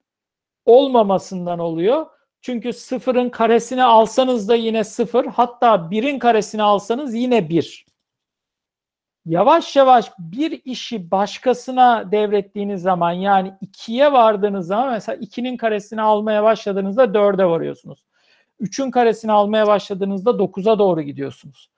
olmamasından 0.64 1.58
oluyor. 1.58 2.06
Çünkü 2.40 2.72
sıfırın 2.72 3.30
karesini 3.30 3.84
alsanız 3.84 4.48
da 4.48 4.54
yine 4.54 4.84
sıfır. 4.84 5.24
Hatta 5.26 5.90
birin 5.90 6.18
karesini 6.18 6.62
alsanız 6.62 7.14
yine 7.14 7.48
bir. 7.48 7.86
Yavaş 9.26 9.76
yavaş 9.76 10.10
bir 10.18 10.62
işi 10.64 11.10
başkasına 11.10 12.12
devrettiğiniz 12.12 12.82
zaman 12.82 13.12
yani 13.12 13.54
ikiye 13.60 14.12
vardığınız 14.12 14.66
zaman 14.66 14.92
mesela 14.92 15.16
ikinin 15.16 15.56
karesini 15.56 16.02
almaya 16.02 16.44
başladığınızda 16.44 17.14
dörde 17.14 17.44
varıyorsunuz. 17.44 18.07
Üçün 18.60 18.90
karesini 18.90 19.32
almaya 19.32 19.66
başladığınızda 19.66 20.38
dokuza 20.38 20.78
doğru 20.78 21.02
gidiyorsunuz. 21.02 21.70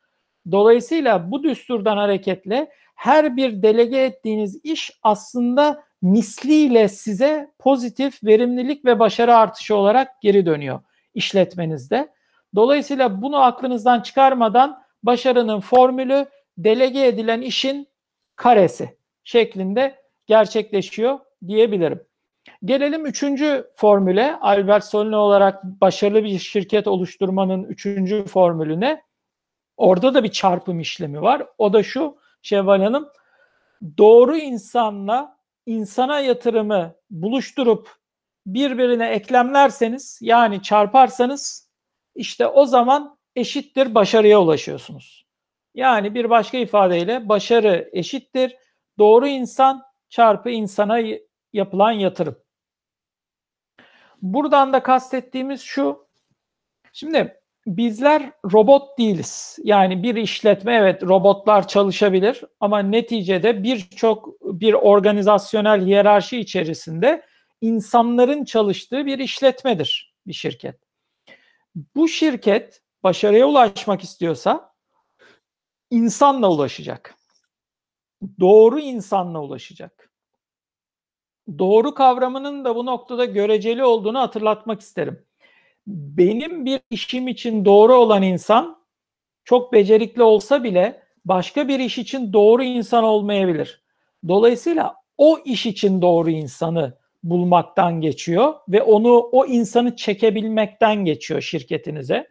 Dolayısıyla 0.50 1.30
bu 1.30 1.42
düsturdan 1.42 1.96
hareketle 1.96 2.70
her 2.94 3.36
bir 3.36 3.62
delege 3.62 3.98
ettiğiniz 3.98 4.64
iş 4.64 4.90
aslında 5.02 5.82
misliyle 6.02 6.88
size 6.88 7.50
pozitif 7.58 8.24
verimlilik 8.24 8.84
ve 8.84 8.98
başarı 8.98 9.36
artışı 9.36 9.76
olarak 9.76 10.22
geri 10.22 10.46
dönüyor 10.46 10.80
işletmenizde. 11.14 12.08
Dolayısıyla 12.54 13.22
bunu 13.22 13.42
aklınızdan 13.42 14.00
çıkarmadan 14.00 14.82
başarının 15.02 15.60
formülü 15.60 16.26
delege 16.58 17.06
edilen 17.06 17.40
işin 17.40 17.88
karesi 18.36 18.96
şeklinde 19.24 20.02
gerçekleşiyor 20.26 21.18
diyebilirim. 21.46 22.09
Gelelim 22.64 23.06
üçüncü 23.06 23.70
formüle. 23.74 24.36
Albert 24.40 24.84
Solne 24.84 25.16
olarak 25.16 25.64
başarılı 25.64 26.24
bir 26.24 26.38
şirket 26.38 26.86
oluşturmanın 26.86 27.64
üçüncü 27.64 28.24
formülüne. 28.24 29.02
Orada 29.76 30.14
da 30.14 30.24
bir 30.24 30.30
çarpım 30.30 30.80
işlemi 30.80 31.22
var. 31.22 31.46
O 31.58 31.72
da 31.72 31.82
şu 31.82 32.16
Şevval 32.42 32.82
Hanım. 32.82 33.08
Doğru 33.98 34.36
insanla 34.36 35.36
insana 35.66 36.20
yatırımı 36.20 36.94
buluşturup 37.10 37.90
birbirine 38.46 39.08
eklemlerseniz 39.08 40.18
yani 40.22 40.62
çarparsanız 40.62 41.70
işte 42.14 42.46
o 42.46 42.66
zaman 42.66 43.18
eşittir 43.36 43.94
başarıya 43.94 44.40
ulaşıyorsunuz. 44.40 45.26
Yani 45.74 46.14
bir 46.14 46.30
başka 46.30 46.58
ifadeyle 46.58 47.28
başarı 47.28 47.90
eşittir 47.92 48.56
doğru 48.98 49.26
insan 49.26 49.82
çarpı 50.08 50.50
insana 50.50 50.98
yapılan 51.52 51.92
yatırım. 51.92 52.36
Buradan 54.22 54.72
da 54.72 54.82
kastettiğimiz 54.82 55.60
şu. 55.60 56.06
Şimdi 56.92 57.40
bizler 57.66 58.32
robot 58.52 58.98
değiliz. 58.98 59.58
Yani 59.64 60.02
bir 60.02 60.16
işletme 60.16 60.74
evet 60.74 61.02
robotlar 61.02 61.68
çalışabilir 61.68 62.44
ama 62.60 62.78
neticede 62.78 63.62
birçok 63.62 64.40
bir 64.42 64.72
organizasyonel 64.72 65.86
hiyerarşi 65.86 66.40
içerisinde 66.40 67.22
insanların 67.60 68.44
çalıştığı 68.44 69.06
bir 69.06 69.18
işletmedir 69.18 70.14
bir 70.26 70.32
şirket. 70.32 70.80
Bu 71.96 72.08
şirket 72.08 72.82
başarıya 73.02 73.46
ulaşmak 73.46 74.02
istiyorsa 74.02 74.72
insanla 75.90 76.50
ulaşacak. 76.50 77.14
Doğru 78.40 78.80
insanla 78.80 79.40
ulaşacak. 79.40 80.09
Doğru 81.58 81.94
kavramının 81.94 82.64
da 82.64 82.76
bu 82.76 82.86
noktada 82.86 83.24
göreceli 83.24 83.84
olduğunu 83.84 84.18
hatırlatmak 84.18 84.80
isterim. 84.80 85.22
Benim 85.86 86.64
bir 86.64 86.80
işim 86.90 87.28
için 87.28 87.64
doğru 87.64 87.94
olan 87.94 88.22
insan 88.22 88.80
çok 89.44 89.72
becerikli 89.72 90.22
olsa 90.22 90.64
bile 90.64 91.02
başka 91.24 91.68
bir 91.68 91.78
iş 91.78 91.98
için 91.98 92.32
doğru 92.32 92.62
insan 92.62 93.04
olmayabilir. 93.04 93.82
Dolayısıyla 94.28 94.94
o 95.18 95.38
iş 95.44 95.66
için 95.66 96.02
doğru 96.02 96.30
insanı 96.30 96.98
bulmaktan 97.22 98.00
geçiyor 98.00 98.54
ve 98.68 98.82
onu 98.82 99.18
o 99.18 99.46
insanı 99.46 99.96
çekebilmekten 99.96 101.04
geçiyor 101.04 101.40
şirketinize. 101.40 102.28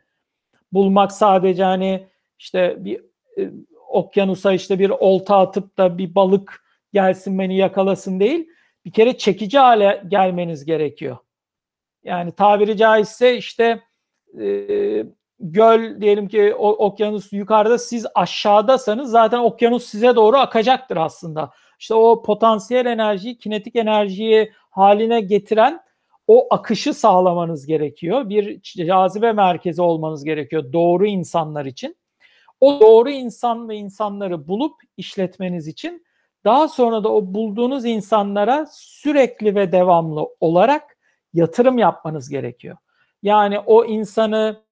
Bulmak 0.72 1.12
sadece 1.12 1.64
hani 1.64 2.08
işte 2.40 2.76
bir 2.80 3.02
e, 3.38 3.52
okyanusa 3.90 4.54
işte 4.54 4.80
bir 4.80 4.90
olta 4.90 5.38
atıp 5.38 5.78
da 5.78 5.98
bir 5.98 6.16
balık 6.16 6.64
gelsin 6.94 7.40
beni 7.40 7.58
yakalasın 7.58 8.20
değil. 8.20 8.48
Bir 8.90 8.94
kere 8.94 9.18
çekici 9.18 9.60
hale 9.60 10.04
gelmeniz 10.08 10.66
gerekiyor. 10.66 11.18
Yani 12.04 12.32
tabiri 12.32 12.78
caizse 12.78 13.38
işte 13.38 13.82
e, 14.40 14.46
göl 15.40 16.02
diyelim 16.02 16.28
ki 16.28 16.54
o, 16.54 16.70
okyanus 16.70 17.34
yukarıda 17.34 17.78
siz 17.78 18.06
aşağıdasanız 18.16 19.12
zaten 19.12 19.40
okyanus 19.40 19.86
size 19.86 20.16
doğru 20.16 20.38
akacaktır 20.38 20.98
aslında. 20.98 21.52
İşte 21.80 21.94
o 21.94 22.24
potansiyel 22.24 22.86
enerjiyi, 22.86 23.38
kinetik 23.38 23.76
enerjiyi 23.76 24.52
haline 24.70 25.22
getiren 25.22 25.82
o 26.28 26.48
akışı 26.50 26.94
sağlamanız 26.94 27.66
gerekiyor. 27.66 28.30
Bir 28.30 28.62
cazibe 28.62 29.32
merkezi 29.32 29.82
olmanız 29.82 30.24
gerekiyor 30.24 30.74
doğru 30.74 31.06
insanlar 31.06 31.66
için. 31.66 31.98
O 32.60 32.80
doğru 32.80 33.10
insan 33.10 33.70
ve 33.70 33.76
insanları 33.76 34.48
bulup 34.48 34.74
işletmeniz 34.98 35.68
için 35.68 36.06
daha 36.46 36.68
sonra 36.68 37.04
da 37.04 37.10
o 37.14 37.34
bulduğunuz 37.34 37.86
insanlara 37.86 38.66
sürekli 38.72 39.56
ve 39.56 39.72
devamlı 39.72 40.28
olarak 40.40 40.98
yatırım 41.34 41.78
yapmanız 41.78 42.30
gerekiyor. 42.30 42.78
Yani 43.24 43.60
o 43.60 43.86
insanı 43.86 44.64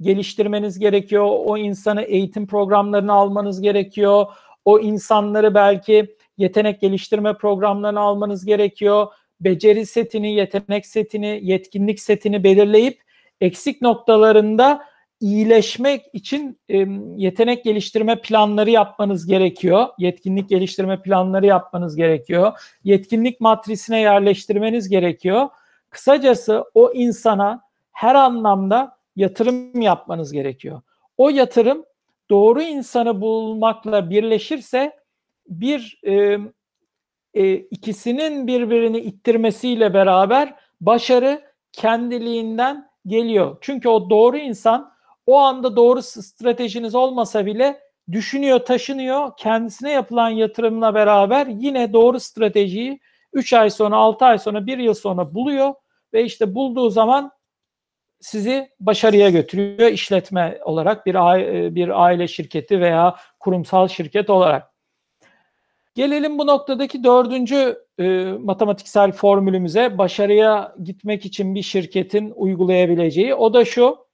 geliştirmeniz 0.00 0.78
gerekiyor. 0.78 1.26
O 1.28 1.56
insanı 1.56 2.02
eğitim 2.02 2.46
programlarına 2.46 3.12
almanız 3.12 3.60
gerekiyor. 3.60 4.26
O 4.64 4.78
insanları 4.80 5.54
belki 5.54 6.16
yetenek 6.38 6.80
geliştirme 6.80 7.34
programlarına 7.34 8.00
almanız 8.00 8.44
gerekiyor. 8.44 9.06
Beceri 9.40 9.86
setini, 9.86 10.34
yetenek 10.34 10.86
setini, 10.86 11.40
yetkinlik 11.42 12.00
setini 12.00 12.44
belirleyip 12.44 13.02
eksik 13.40 13.82
noktalarında 13.82 14.84
iyileşmek 15.20 16.06
için 16.12 16.60
e, 16.68 16.86
yetenek 17.16 17.64
geliştirme 17.64 18.20
planları 18.20 18.70
yapmanız 18.70 19.26
gerekiyor. 19.26 19.86
Yetkinlik 19.98 20.48
geliştirme 20.48 21.02
planları 21.02 21.46
yapmanız 21.46 21.96
gerekiyor. 21.96 22.52
Yetkinlik 22.84 23.40
matrisine 23.40 24.00
yerleştirmeniz 24.00 24.88
gerekiyor. 24.88 25.48
Kısacası 25.90 26.64
o 26.74 26.92
insana 26.92 27.62
her 27.92 28.14
anlamda 28.14 28.96
yatırım 29.16 29.80
yapmanız 29.80 30.32
gerekiyor. 30.32 30.82
O 31.16 31.28
yatırım 31.28 31.84
doğru 32.30 32.62
insanı 32.62 33.20
bulmakla 33.20 34.10
birleşirse 34.10 34.92
bir 35.48 36.00
e, 36.06 36.38
e, 37.34 37.54
ikisinin 37.54 38.46
birbirini 38.46 38.98
ittirmesiyle 38.98 39.94
beraber 39.94 40.54
başarı 40.80 41.42
kendiliğinden 41.72 42.90
geliyor. 43.06 43.56
Çünkü 43.60 43.88
o 43.88 44.10
doğru 44.10 44.36
insan 44.36 44.95
o 45.26 45.36
anda 45.38 45.76
doğru 45.76 46.02
stratejiniz 46.02 46.94
olmasa 46.94 47.46
bile 47.46 47.80
düşünüyor, 48.12 48.58
taşınıyor. 48.58 49.30
Kendisine 49.36 49.90
yapılan 49.90 50.30
yatırımla 50.30 50.94
beraber 50.94 51.46
yine 51.46 51.92
doğru 51.92 52.20
stratejiyi 52.20 53.00
3 53.32 53.52
ay 53.52 53.70
sonra, 53.70 53.96
6 53.96 54.24
ay 54.24 54.38
sonra, 54.38 54.66
1 54.66 54.78
yıl 54.78 54.94
sonra 54.94 55.34
buluyor 55.34 55.74
ve 56.12 56.24
işte 56.24 56.54
bulduğu 56.54 56.90
zaman 56.90 57.32
sizi 58.20 58.68
başarıya 58.80 59.30
götürüyor 59.30 59.92
işletme 59.92 60.58
olarak 60.64 61.06
bir 61.06 61.14
aile, 61.14 61.74
bir 61.74 62.04
aile 62.04 62.28
şirketi 62.28 62.80
veya 62.80 63.16
kurumsal 63.40 63.88
şirket 63.88 64.30
olarak. 64.30 64.72
Gelelim 65.94 66.38
bu 66.38 66.46
noktadaki 66.46 67.04
dördüncü 67.04 67.78
e, 67.98 68.24
matematiksel 68.24 69.12
formülümüze 69.12 69.98
başarıya 69.98 70.74
gitmek 70.84 71.26
için 71.26 71.54
bir 71.54 71.62
şirketin 71.62 72.32
uygulayabileceği. 72.36 73.34
O 73.34 73.54
da 73.54 73.64
şu. 73.64 74.05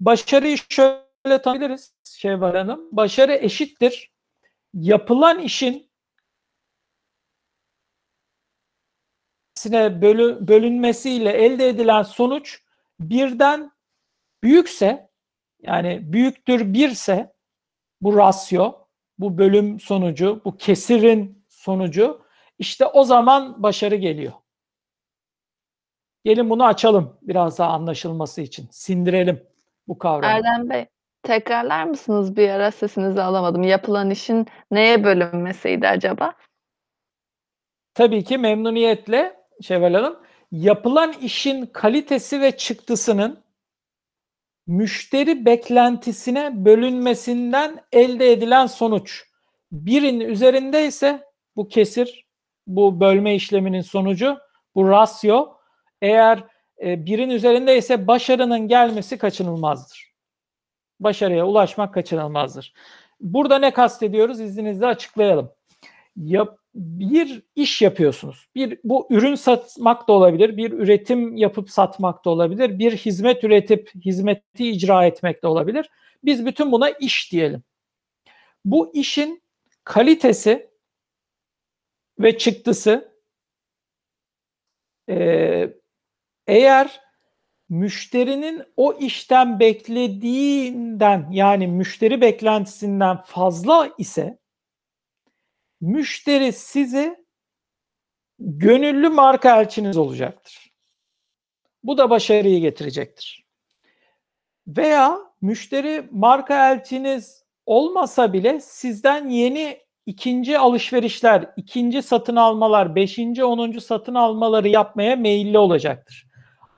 Başarıyı 0.00 0.58
şöyle 0.68 1.42
tanıyabiliriz 1.42 1.94
Şevval 2.04 2.54
Hanım. 2.54 2.88
Başarı 2.92 3.34
eşittir. 3.34 4.12
Yapılan 4.74 5.38
işin 5.38 5.88
bölü, 9.74 10.48
bölünmesiyle 10.48 11.32
elde 11.32 11.68
edilen 11.68 12.02
sonuç 12.02 12.62
birden 13.00 13.72
büyükse 14.42 15.10
yani 15.62 16.12
büyüktür 16.12 16.74
birse 16.74 17.32
bu 18.00 18.16
rasyo 18.16 18.72
bu 19.18 19.38
bölüm 19.38 19.80
sonucu, 19.80 20.42
bu 20.44 20.56
kesirin 20.56 21.44
sonucu 21.48 22.22
işte 22.58 22.86
o 22.86 23.04
zaman 23.04 23.62
başarı 23.62 23.96
geliyor. 23.96 24.32
Gelin 26.24 26.50
bunu 26.50 26.64
açalım 26.64 27.18
biraz 27.22 27.58
daha 27.58 27.70
anlaşılması 27.70 28.40
için. 28.40 28.68
Sindirelim 28.70 29.46
bu 29.88 29.98
kavramı. 29.98 30.34
Erdem 30.34 30.70
Bey, 30.70 30.86
tekrarlar 31.22 31.84
mısınız 31.84 32.36
bir 32.36 32.48
ara? 32.48 32.70
Sesinizi 32.70 33.22
alamadım. 33.22 33.62
Yapılan 33.62 34.10
işin 34.10 34.46
neye 34.70 35.04
bölünmesiydi 35.04 35.88
acaba? 35.88 36.34
Tabii 37.94 38.24
ki 38.24 38.38
memnuniyetle 38.38 39.36
Şevval 39.62 39.94
Hanım. 39.94 40.18
Yapılan 40.52 41.12
işin 41.12 41.66
kalitesi 41.66 42.40
ve 42.40 42.56
çıktısının 42.56 43.44
müşteri 44.66 45.46
beklentisine 45.46 46.64
bölünmesinden 46.64 47.84
elde 47.92 48.32
edilen 48.32 48.66
sonuç. 48.66 49.24
Birin 49.72 50.20
üzerinde 50.20 50.86
ise 50.86 51.24
bu 51.56 51.68
kesir, 51.68 52.26
bu 52.66 53.00
bölme 53.00 53.34
işleminin 53.34 53.80
sonucu, 53.80 54.38
bu 54.74 54.88
rasyo 54.88 55.48
eğer 56.02 56.44
e, 56.82 57.06
birin 57.06 57.30
üzerinde 57.30 57.78
ise 57.78 58.06
başarının 58.06 58.68
gelmesi 58.68 59.18
kaçınılmazdır. 59.18 60.12
Başarıya 61.00 61.46
ulaşmak 61.46 61.94
kaçınılmazdır. 61.94 62.72
Burada 63.20 63.58
ne 63.58 63.72
kastediyoruz? 63.72 64.40
İzninizle 64.40 64.86
açıklayalım. 64.86 65.50
Yap, 66.16 66.58
bir 66.74 67.42
iş 67.56 67.82
yapıyorsunuz. 67.82 68.48
Bir 68.54 68.78
bu 68.84 69.06
ürün 69.10 69.34
satmak 69.34 70.08
da 70.08 70.12
olabilir, 70.12 70.56
bir 70.56 70.72
üretim 70.72 71.36
yapıp 71.36 71.70
satmak 71.70 72.24
da 72.24 72.30
olabilir, 72.30 72.78
bir 72.78 72.96
hizmet 72.96 73.44
üretip 73.44 73.90
hizmeti 74.04 74.70
icra 74.70 75.06
etmek 75.06 75.42
de 75.42 75.46
olabilir. 75.46 75.90
Biz 76.24 76.46
bütün 76.46 76.72
buna 76.72 76.90
iş 76.90 77.32
diyelim. 77.32 77.62
Bu 78.64 78.94
işin 78.94 79.42
kalitesi 79.84 80.70
ve 82.18 82.38
çıktısı 82.38 83.12
e, 85.08 85.70
eğer 86.48 87.00
müşterinin 87.68 88.62
o 88.76 88.92
işten 88.92 89.60
beklediğinden 89.60 91.28
yani 91.30 91.66
müşteri 91.66 92.20
beklentisinden 92.20 93.22
fazla 93.22 93.90
ise 93.98 94.38
müşteri 95.80 96.52
sizi 96.52 97.16
gönüllü 98.38 99.08
marka 99.08 99.60
elçiniz 99.60 99.96
olacaktır. 99.96 100.72
Bu 101.82 101.98
da 101.98 102.10
başarıyı 102.10 102.60
getirecektir. 102.60 103.46
Veya 104.66 105.18
müşteri 105.40 106.08
marka 106.10 106.72
elçiniz 106.72 107.44
olmasa 107.66 108.32
bile 108.32 108.60
sizden 108.60 109.28
yeni 109.28 109.80
ikinci 110.06 110.58
alışverişler, 110.58 111.50
ikinci 111.56 112.02
satın 112.02 112.36
almalar, 112.36 112.94
beşinci, 112.94 113.44
onuncu 113.44 113.80
satın 113.80 114.14
almaları 114.14 114.68
yapmaya 114.68 115.16
meyilli 115.16 115.58
olacaktır. 115.58 116.27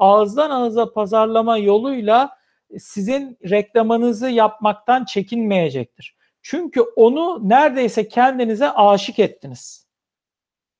Ağızdan 0.01 0.51
ağıza 0.51 0.93
pazarlama 0.93 1.59
yoluyla 1.59 2.31
sizin 2.79 3.39
reklamınızı 3.51 4.29
yapmaktan 4.31 5.05
çekinmeyecektir. 5.05 6.17
Çünkü 6.43 6.81
onu 6.81 7.49
neredeyse 7.49 8.09
kendinize 8.09 8.71
aşık 8.71 9.19
ettiniz. 9.19 9.87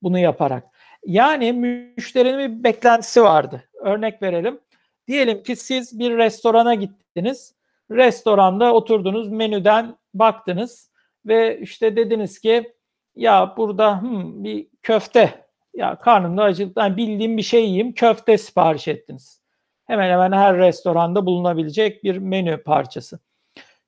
Bunu 0.03 0.19
yaparak. 0.19 0.65
Yani 1.05 1.53
müşterinin 1.53 2.39
bir 2.39 2.65
beklentisi 2.65 3.23
vardı. 3.23 3.65
Örnek 3.75 4.23
verelim. 4.23 4.61
Diyelim 5.09 5.43
ki 5.43 5.57
siz 5.57 5.99
bir 5.99 6.17
restorana 6.17 6.75
gittiniz. 6.75 7.55
Restoranda 7.91 8.75
oturdunuz, 8.75 9.29
menüden 9.29 9.97
baktınız 10.15 10.91
ve 11.27 11.61
işte 11.61 11.97
dediniz 11.97 12.39
ki 12.39 12.73
ya 13.17 13.55
burada 13.57 14.03
hmm, 14.03 14.45
bir 14.45 14.69
köfte 14.83 15.50
ya 15.75 15.99
karnımda 15.99 16.43
acıktı 16.43 16.81
yani 16.81 16.97
bildiğim 16.97 17.37
bir 17.37 17.43
şey 17.43 17.65
yiyeyim 17.65 17.93
köfte 17.93 18.39
sipariş 18.39 18.89
ettiniz. 18.89 19.43
Hemen 19.87 20.11
hemen 20.11 20.33
her 20.33 20.57
restoranda 20.59 21.27
bulunabilecek 21.27 22.05
bir 22.05 22.17
menü 22.17 22.63
parçası. 22.63 23.21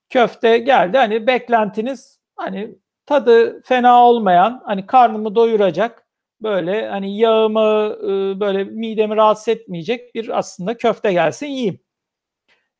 Köfte 0.09 0.57
geldi 0.57 0.97
hani 0.97 1.27
beklentiniz 1.27 2.19
hani 2.35 2.75
tadı 3.05 3.61
fena 3.61 4.03
olmayan 4.05 4.61
hani 4.65 4.85
karnımı 4.85 5.35
doyuracak 5.35 6.07
böyle 6.41 6.87
hani 6.89 7.17
yağımı 7.17 7.97
böyle 8.39 8.63
midemi 8.63 9.15
rahatsız 9.15 9.47
etmeyecek 9.47 10.15
bir 10.15 10.37
aslında 10.37 10.77
köfte 10.77 11.13
gelsin 11.13 11.47
yiyeyim. 11.47 11.79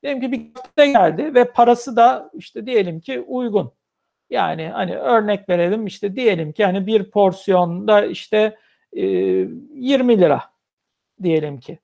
Diyelim 0.04 0.22
ki 0.22 0.32
bir 0.32 0.54
köfte 0.54 0.88
geldi 0.88 1.36
ve 1.36 1.52
parası 1.52 1.96
da 1.96 2.30
işte 2.34 2.66
diyelim 2.66 3.00
ki 3.00 3.20
uygun. 3.20 3.74
Yani 4.30 4.68
hani 4.68 4.96
örnek 4.98 5.50
verelim 5.50 5.86
işte 5.86 6.16
diyelim 6.16 6.54
ki 6.54 6.66
hani 6.66 6.88
bir 6.88 7.12
porsiyonda 7.12 8.06
işte 8.06 8.58
e, 8.96 9.02
20 9.02 10.20
lira 10.20 10.42
diyelim 11.24 11.60
ki. 11.60 11.80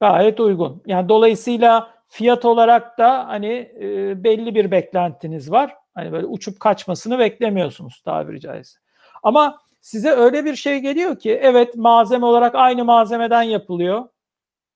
Gayet 0.00 0.40
uygun. 0.40 0.82
Yani 0.86 1.08
dolayısıyla 1.08 1.94
fiyat 2.08 2.44
olarak 2.44 2.98
da 2.98 3.28
hani 3.28 3.72
e, 3.80 4.24
belli 4.24 4.54
bir 4.54 4.70
beklentiniz 4.70 5.50
var. 5.50 5.74
Hani 5.94 6.12
böyle 6.12 6.26
uçup 6.26 6.60
kaçmasını 6.60 7.18
beklemiyorsunuz 7.18 8.02
tabiri 8.04 8.40
caizse. 8.40 8.78
Ama 9.22 9.58
size 9.80 10.10
öyle 10.10 10.44
bir 10.44 10.56
şey 10.56 10.78
geliyor 10.78 11.18
ki 11.18 11.40
evet 11.42 11.76
malzeme 11.76 12.26
olarak 12.26 12.54
aynı 12.54 12.84
malzemeden 12.84 13.42
yapılıyor. 13.42 14.08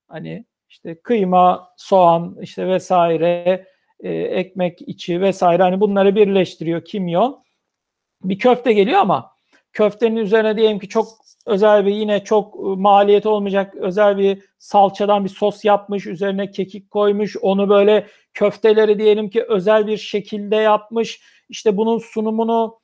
Hani 0.07 0.45
işte 0.69 1.01
kıyma, 1.01 1.73
soğan 1.77 2.37
işte 2.41 2.67
vesaire, 2.67 3.67
e, 3.99 4.09
ekmek 4.11 4.81
içi 4.81 5.21
vesaire 5.21 5.63
hani 5.63 5.79
bunları 5.79 6.15
birleştiriyor 6.15 6.85
kimyon. 6.85 7.43
Bir 8.23 8.39
köfte 8.39 8.73
geliyor 8.73 8.99
ama 8.99 9.36
köftenin 9.77 10.15
üzerine 10.15 10.57
diyelim 10.57 10.79
ki 10.79 10.89
çok 10.89 11.07
özel 11.45 11.85
bir 11.85 11.91
yine 11.91 12.23
çok 12.23 12.55
ıı, 12.55 12.77
maliyet 12.77 13.25
olmayacak 13.25 13.75
özel 13.75 14.17
bir 14.17 14.43
salçadan 14.57 15.23
bir 15.25 15.29
sos 15.29 15.65
yapmış, 15.65 16.07
üzerine 16.07 16.51
kekik 16.51 16.91
koymuş, 16.91 17.37
onu 17.41 17.69
böyle 17.69 18.07
köfteleri 18.33 18.99
diyelim 18.99 19.29
ki 19.29 19.43
özel 19.43 19.87
bir 19.87 19.97
şekilde 19.97 20.55
yapmış. 20.55 21.21
İşte 21.49 21.77
bunun 21.77 21.97
sunumunu 21.97 22.79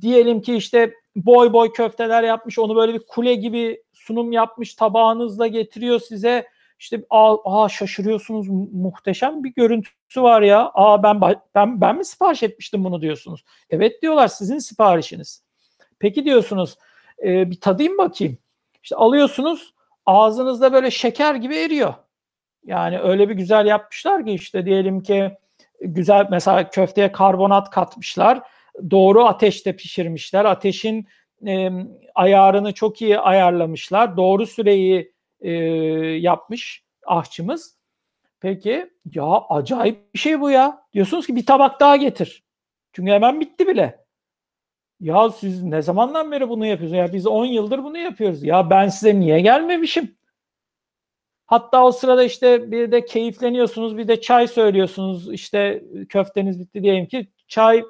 diyelim 0.00 0.40
ki 0.40 0.56
işte 0.56 0.94
boy 1.16 1.52
boy 1.52 1.72
köfteler 1.72 2.22
yapmış, 2.22 2.58
onu 2.58 2.76
böyle 2.76 2.94
bir 2.94 3.06
kule 3.06 3.34
gibi 3.34 3.82
sunum 3.92 4.32
yapmış, 4.32 4.74
tabağınızla 4.74 5.46
getiriyor 5.46 6.00
size. 6.00 6.46
İşte 6.78 7.04
aa, 7.10 7.36
aa 7.44 7.68
şaşırıyorsunuz 7.68 8.48
muhteşem 8.72 9.44
bir 9.44 9.54
görüntüsü 9.54 10.22
var 10.22 10.42
ya. 10.42 10.70
Aa 10.74 11.02
ben 11.02 11.20
ben 11.54 11.80
ben 11.80 11.96
mi 11.96 12.04
sipariş 12.04 12.42
etmiştim 12.42 12.84
bunu 12.84 13.00
diyorsunuz. 13.00 13.44
Evet 13.70 14.02
diyorlar 14.02 14.28
sizin 14.28 14.58
siparişiniz. 14.58 15.47
Peki 15.98 16.24
diyorsunuz 16.24 16.78
e, 17.24 17.50
bir 17.50 17.60
tadayım 17.60 17.98
bakayım. 17.98 18.38
İşte 18.82 18.96
alıyorsunuz 18.96 19.74
ağzınızda 20.06 20.72
böyle 20.72 20.90
şeker 20.90 21.34
gibi 21.34 21.56
eriyor. 21.56 21.94
Yani 22.64 22.98
öyle 22.98 23.28
bir 23.28 23.34
güzel 23.34 23.66
yapmışlar 23.66 24.24
ki 24.24 24.32
işte 24.32 24.66
diyelim 24.66 25.02
ki 25.02 25.36
güzel 25.80 26.26
mesela 26.30 26.70
köfteye 26.70 27.12
karbonat 27.12 27.70
katmışlar. 27.70 28.40
Doğru 28.90 29.24
ateşte 29.24 29.76
pişirmişler. 29.76 30.44
Ateşin 30.44 31.08
e, 31.46 31.70
ayarını 32.14 32.72
çok 32.72 33.02
iyi 33.02 33.18
ayarlamışlar. 33.18 34.16
Doğru 34.16 34.46
süreyi 34.46 35.12
e, 35.40 35.50
yapmış 36.18 36.84
ahçımız. 37.06 37.78
Peki 38.40 38.90
ya 39.14 39.42
acayip 39.48 40.14
bir 40.14 40.18
şey 40.18 40.40
bu 40.40 40.50
ya. 40.50 40.82
Diyorsunuz 40.92 41.26
ki 41.26 41.36
bir 41.36 41.46
tabak 41.46 41.80
daha 41.80 41.96
getir. 41.96 42.42
Çünkü 42.92 43.12
hemen 43.12 43.40
bitti 43.40 43.66
bile. 43.66 44.04
Ya 45.00 45.30
siz 45.30 45.62
ne 45.62 45.82
zamandan 45.82 46.32
beri 46.32 46.48
bunu 46.48 46.66
yapıyorsunuz? 46.66 46.98
Ya 46.98 47.12
biz 47.12 47.26
10 47.26 47.44
yıldır 47.44 47.84
bunu 47.84 47.98
yapıyoruz. 47.98 48.42
Ya 48.42 48.70
ben 48.70 48.88
size 48.88 49.20
niye 49.20 49.40
gelmemişim? 49.40 50.18
Hatta 51.46 51.84
o 51.84 51.92
sırada 51.92 52.24
işte 52.24 52.70
bir 52.70 52.92
de 52.92 53.04
keyifleniyorsunuz, 53.04 53.96
bir 53.96 54.08
de 54.08 54.20
çay 54.20 54.48
söylüyorsunuz. 54.48 55.32
İşte 55.32 55.84
köfteniz 56.08 56.60
bitti 56.60 56.82
diyelim 56.82 57.06
ki 57.06 57.28
çay 57.48 57.84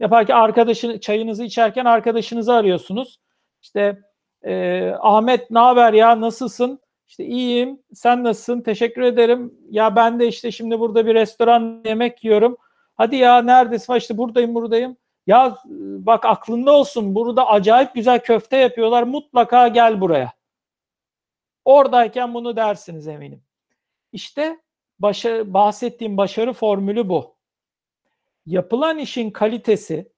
yaparken 0.00 0.34
arkadaşın 0.36 0.98
çayınızı 0.98 1.44
içerken 1.44 1.84
arkadaşınızı 1.84 2.52
arıyorsunuz. 2.52 3.20
İşte 3.62 3.98
e, 4.42 4.84
Ahmet 5.00 5.50
ne 5.50 5.58
haber 5.58 5.92
ya 5.92 6.20
nasılsın? 6.20 6.80
İşte 7.08 7.24
iyiyim. 7.24 7.78
Sen 7.94 8.24
nasılsın? 8.24 8.60
Teşekkür 8.62 9.02
ederim. 9.02 9.54
Ya 9.70 9.96
ben 9.96 10.20
de 10.20 10.28
işte 10.28 10.50
şimdi 10.50 10.80
burada 10.80 11.06
bir 11.06 11.14
restoran 11.14 11.82
yemek 11.84 12.24
yiyorum. 12.24 12.56
Hadi 12.94 13.16
ya 13.16 13.42
neredesin? 13.42 13.94
İşte 13.94 14.18
buradayım 14.18 14.54
buradayım. 14.54 14.96
Ya 15.26 15.58
bak 16.06 16.24
aklında 16.24 16.72
olsun 16.72 17.14
burada 17.14 17.46
acayip 17.46 17.94
güzel 17.94 18.20
köfte 18.20 18.56
yapıyorlar. 18.56 19.02
Mutlaka 19.02 19.68
gel 19.68 20.00
buraya. 20.00 20.32
Oradayken 21.64 22.34
bunu 22.34 22.56
dersiniz 22.56 23.08
eminim. 23.08 23.42
İşte 24.12 24.60
başa, 24.98 25.54
bahsettiğim 25.54 26.16
başarı 26.16 26.52
formülü 26.52 27.08
bu. 27.08 27.36
Yapılan 28.46 28.98
işin 28.98 29.30
kalitesi 29.30 30.12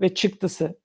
ve 0.00 0.14
çıktısı. 0.14 0.78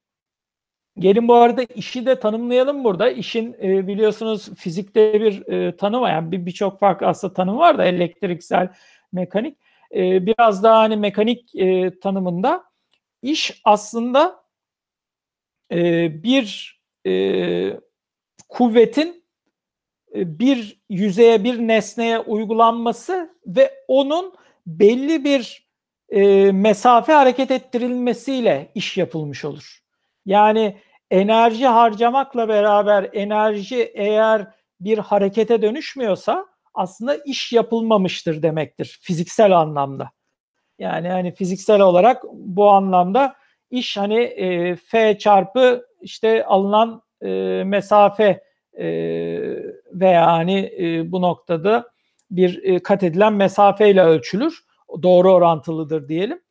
Gelin 0.99 1.27
bu 1.27 1.35
arada 1.35 1.63
işi 1.63 2.05
de 2.05 2.19
tanımlayalım 2.19 2.83
burada. 2.83 3.09
İşin 3.09 3.53
e, 3.63 3.87
biliyorsunuz 3.87 4.55
fizikte 4.55 5.21
bir 5.21 5.47
e, 5.47 5.77
tanım 5.77 6.01
var. 6.01 6.11
Yani 6.11 6.45
birçok 6.45 6.73
bir 6.73 6.79
farklı 6.79 7.07
aslında 7.07 7.33
tanım 7.33 7.57
var 7.57 7.77
da 7.77 7.85
elektriksel, 7.85 8.69
mekanik. 9.11 9.57
E, 9.95 10.25
biraz 10.25 10.63
daha 10.63 10.79
hani 10.79 10.97
mekanik 10.97 11.55
e, 11.55 11.99
tanımında 11.99 12.63
iş 13.27 13.61
aslında 13.65 14.43
e, 15.71 16.09
bir 16.23 16.79
e, 17.07 17.13
kuvvetin 18.49 19.23
e, 20.15 20.39
bir 20.39 20.81
yüzeye, 20.89 21.43
bir 21.43 21.59
nesneye 21.59 22.19
uygulanması 22.19 23.29
ve 23.47 23.73
onun 23.87 24.33
belli 24.67 25.23
bir 25.23 25.67
e, 26.09 26.51
mesafe 26.51 27.13
hareket 27.13 27.51
ettirilmesiyle 27.51 28.71
iş 28.75 28.97
yapılmış 28.97 29.45
olur. 29.45 29.79
Yani 30.25 30.77
enerji 31.11 31.67
harcamakla 31.67 32.47
beraber 32.47 33.09
enerji 33.13 33.91
eğer 33.93 34.47
bir 34.79 34.97
harekete 34.97 35.61
dönüşmüyorsa 35.61 36.45
aslında 36.73 37.15
iş 37.15 37.53
yapılmamıştır 37.53 38.41
demektir 38.41 38.99
fiziksel 39.01 39.57
anlamda. 39.57 40.11
Yani 40.79 41.09
hani 41.09 41.31
fiziksel 41.31 41.81
olarak 41.81 42.23
bu 42.33 42.69
anlamda 42.69 43.35
iş 43.71 43.97
hani 43.97 44.19
e, 44.19 44.75
F 44.75 45.17
çarpı 45.17 45.85
işte 46.01 46.45
alınan 46.45 47.01
e, 47.21 47.63
mesafe 47.65 48.43
e, 48.73 48.87
veya 49.91 50.31
hani 50.31 50.73
e, 50.79 51.11
bu 51.11 51.21
noktada 51.21 51.91
bir 52.31 52.63
e, 52.63 52.79
kat 52.79 53.03
edilen 53.03 53.33
mesafeyle 53.33 54.01
ölçülür. 54.01 54.63
Doğru 55.03 55.33
orantılıdır 55.33 56.07
diyelim. 56.07 56.41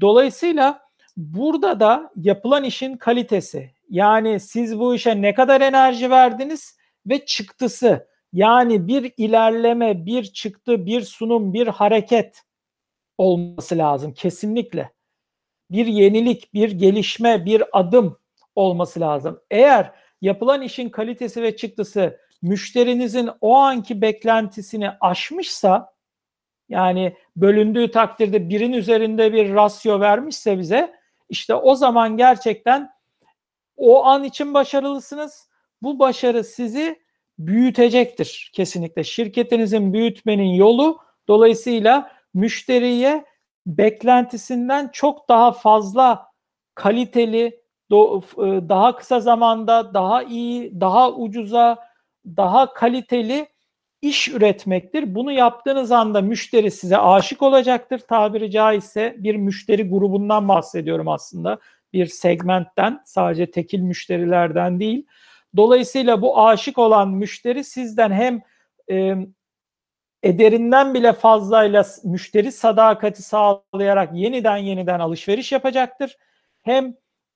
Dolayısıyla 0.00 0.80
burada 1.16 1.80
da 1.80 2.10
yapılan 2.16 2.64
işin 2.64 2.96
kalitesi 2.96 3.70
yani 3.90 4.40
siz 4.40 4.78
bu 4.78 4.94
işe 4.94 5.22
ne 5.22 5.34
kadar 5.34 5.60
enerji 5.60 6.10
verdiniz 6.10 6.78
ve 7.06 7.26
çıktısı 7.26 8.08
yani 8.32 8.88
bir 8.88 9.12
ilerleme, 9.16 10.06
bir 10.06 10.24
çıktı, 10.24 10.86
bir 10.86 11.02
sunum, 11.02 11.54
bir 11.54 11.66
hareket 11.66 12.42
olması 13.18 13.78
lazım 13.78 14.14
kesinlikle. 14.14 14.92
Bir 15.70 15.86
yenilik, 15.86 16.54
bir 16.54 16.70
gelişme, 16.70 17.44
bir 17.44 17.64
adım 17.72 18.18
olması 18.54 19.00
lazım. 19.00 19.40
Eğer 19.50 19.92
yapılan 20.20 20.62
işin 20.62 20.88
kalitesi 20.88 21.42
ve 21.42 21.56
çıktısı 21.56 22.20
müşterinizin 22.42 23.30
o 23.40 23.54
anki 23.56 24.00
beklentisini 24.02 24.90
aşmışsa 25.00 25.94
yani 26.68 27.16
bölündüğü 27.36 27.90
takdirde 27.90 28.48
birin 28.48 28.72
üzerinde 28.72 29.32
bir 29.32 29.54
rasyo 29.54 30.00
vermişse 30.00 30.58
bize 30.58 30.98
işte 31.28 31.54
o 31.54 31.74
zaman 31.74 32.16
gerçekten 32.16 32.90
o 33.76 34.04
an 34.04 34.24
için 34.24 34.54
başarılısınız. 34.54 35.48
Bu 35.82 35.98
başarı 35.98 36.44
sizi 36.44 37.02
büyütecektir 37.38 38.50
kesinlikle. 38.54 39.04
Şirketinizin 39.04 39.92
büyütmenin 39.92 40.52
yolu 40.54 40.98
dolayısıyla 41.28 42.17
müşteriye 42.34 43.24
beklentisinden 43.66 44.90
çok 44.92 45.28
daha 45.28 45.52
fazla 45.52 46.26
kaliteli, 46.74 47.44
e, 47.92 47.96
daha 48.68 48.96
kısa 48.96 49.20
zamanda, 49.20 49.94
daha 49.94 50.22
iyi, 50.22 50.80
daha 50.80 51.12
ucuza, 51.12 51.78
daha 52.26 52.74
kaliteli 52.74 53.48
iş 54.02 54.28
üretmektir. 54.28 55.14
Bunu 55.14 55.32
yaptığınız 55.32 55.92
anda 55.92 56.20
müşteri 56.20 56.70
size 56.70 56.98
aşık 56.98 57.42
olacaktır. 57.42 57.98
Tabiri 57.98 58.50
caizse 58.50 59.16
bir 59.18 59.36
müşteri 59.36 59.88
grubundan 59.88 60.48
bahsediyorum 60.48 61.08
aslında. 61.08 61.58
Bir 61.92 62.06
segmentten, 62.06 63.02
sadece 63.04 63.50
tekil 63.50 63.80
müşterilerden 63.80 64.80
değil. 64.80 65.06
Dolayısıyla 65.56 66.22
bu 66.22 66.46
aşık 66.46 66.78
olan 66.78 67.10
müşteri 67.10 67.64
sizden 67.64 68.12
hem 68.12 68.42
e, 68.90 69.14
ederinden 70.22 70.94
bile 70.94 71.12
fazlayla 71.12 71.86
müşteri 72.04 72.52
sadakati 72.52 73.22
sağlayarak 73.22 74.14
yeniden 74.14 74.56
yeniden 74.56 75.00
alışveriş 75.00 75.52
yapacaktır. 75.52 76.16
Hem 76.62 76.94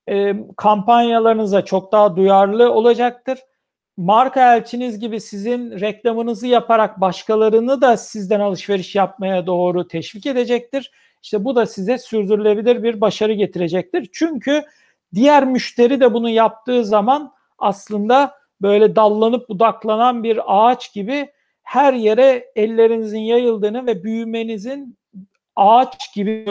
e, 0.09 0.35
kampanyalarınıza 0.57 1.65
çok 1.65 1.91
daha 1.91 2.15
duyarlı 2.15 2.71
olacaktır. 2.71 3.39
Marka 3.97 4.55
elçiniz 4.55 4.99
gibi 4.99 5.21
sizin 5.21 5.79
reklamınızı 5.79 6.47
yaparak 6.47 7.01
başkalarını 7.01 7.81
da 7.81 7.97
sizden 7.97 8.39
alışveriş 8.39 8.95
yapmaya 8.95 9.47
doğru 9.47 9.87
teşvik 9.87 10.25
edecektir. 10.25 10.91
İşte 11.23 11.45
bu 11.45 11.55
da 11.55 11.65
size 11.65 11.97
sürdürülebilir 11.97 12.83
bir 12.83 13.01
başarı 13.01 13.33
getirecektir. 13.33 14.09
Çünkü 14.13 14.63
diğer 15.13 15.45
müşteri 15.45 16.01
de 16.01 16.13
bunu 16.13 16.29
yaptığı 16.29 16.85
zaman 16.85 17.33
aslında 17.57 18.35
böyle 18.61 18.95
dallanıp 18.95 19.49
budaklanan 19.49 20.23
bir 20.23 20.39
ağaç 20.47 20.93
gibi 20.93 21.31
her 21.63 21.93
yere 21.93 22.51
ellerinizin 22.55 23.19
yayıldığını 23.19 23.87
ve 23.87 24.03
büyümenizin 24.03 24.97
ağaç 25.55 26.13
gibi 26.15 26.45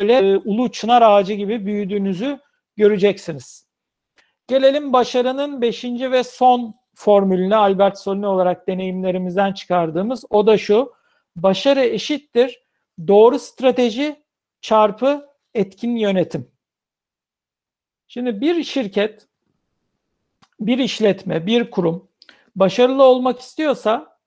böyle 0.00 0.18
e, 0.18 0.36
ulu 0.36 0.72
çınar 0.72 1.02
ağacı 1.02 1.32
gibi 1.32 1.66
büyüdüğünüzü 1.66 2.38
göreceksiniz. 2.76 3.66
Gelelim 4.46 4.92
başarının 4.92 5.62
beşinci 5.62 6.12
ve 6.12 6.24
son 6.24 6.74
formülüne 6.94 7.56
Albert 7.56 7.98
Solini 7.98 8.26
olarak 8.26 8.68
deneyimlerimizden 8.68 9.52
çıkardığımız. 9.52 10.24
O 10.30 10.46
da 10.46 10.58
şu. 10.58 10.92
Başarı 11.36 11.80
eşittir 11.80 12.62
doğru 13.08 13.38
strateji 13.38 14.22
çarpı 14.60 15.28
etkin 15.54 15.96
yönetim. 15.96 16.50
Şimdi 18.08 18.40
bir 18.40 18.64
şirket, 18.64 19.26
bir 20.60 20.78
işletme, 20.78 21.46
bir 21.46 21.70
kurum 21.70 22.08
başarılı 22.56 23.02
olmak 23.02 23.40
istiyorsa 23.40 24.18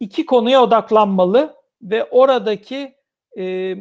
iki 0.00 0.26
konuya 0.26 0.62
odaklanmalı 0.62 1.56
ve 1.82 2.04
oradaki 2.04 2.94
e, 3.38 3.76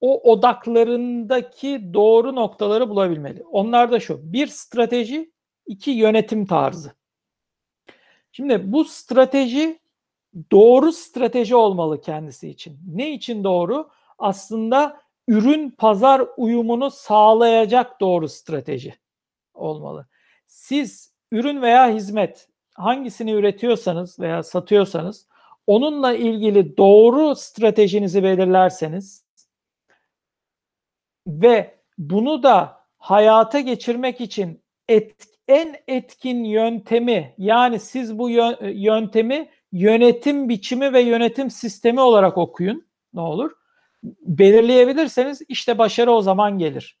o 0.00 0.32
odaklarındaki 0.32 1.94
doğru 1.94 2.34
noktaları 2.34 2.88
bulabilmeli. 2.88 3.42
Onlar 3.42 3.92
da 3.92 4.00
şu. 4.00 4.32
Bir 4.32 4.46
strateji, 4.46 5.32
iki 5.66 5.90
yönetim 5.90 6.46
tarzı. 6.46 6.92
Şimdi 8.32 8.72
bu 8.72 8.84
strateji 8.84 9.78
doğru 10.52 10.92
strateji 10.92 11.56
olmalı 11.56 12.00
kendisi 12.00 12.48
için. 12.48 12.78
Ne 12.94 13.12
için 13.12 13.44
doğru? 13.44 13.90
Aslında 14.18 15.00
ürün 15.28 15.70
pazar 15.70 16.22
uyumunu 16.36 16.90
sağlayacak 16.90 18.00
doğru 18.00 18.28
strateji 18.28 18.94
olmalı. 19.54 20.08
Siz 20.46 21.14
ürün 21.32 21.62
veya 21.62 21.90
hizmet 21.90 22.48
hangisini 22.78 23.32
üretiyorsanız 23.32 24.20
veya 24.20 24.42
satıyorsanız 24.42 25.26
onunla 25.66 26.14
ilgili 26.14 26.76
doğru 26.76 27.34
stratejinizi 27.34 28.22
belirlerseniz 28.22 29.24
ve 31.26 31.78
bunu 31.98 32.42
da 32.42 32.80
hayata 32.98 33.60
geçirmek 33.60 34.20
için 34.20 34.62
et, 34.88 35.28
en 35.48 35.76
etkin 35.88 36.44
yöntemi 36.44 37.34
yani 37.38 37.80
siz 37.80 38.18
bu 38.18 38.30
yöntemi 38.60 39.48
yönetim 39.72 40.48
biçimi 40.48 40.92
ve 40.92 41.00
yönetim 41.00 41.50
sistemi 41.50 42.00
olarak 42.00 42.38
okuyun 42.38 42.86
ne 43.14 43.20
olur. 43.20 43.52
Belirleyebilirseniz 44.22 45.42
işte 45.48 45.78
başarı 45.78 46.12
o 46.12 46.22
zaman 46.22 46.58
gelir. 46.58 46.98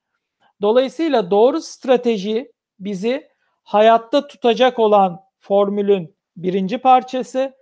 Dolayısıyla 0.62 1.30
doğru 1.30 1.60
strateji 1.60 2.52
bizi 2.80 3.28
hayatta 3.62 4.26
tutacak 4.26 4.78
olan 4.78 5.27
formülün 5.40 6.16
birinci 6.36 6.78
parçası. 6.78 7.58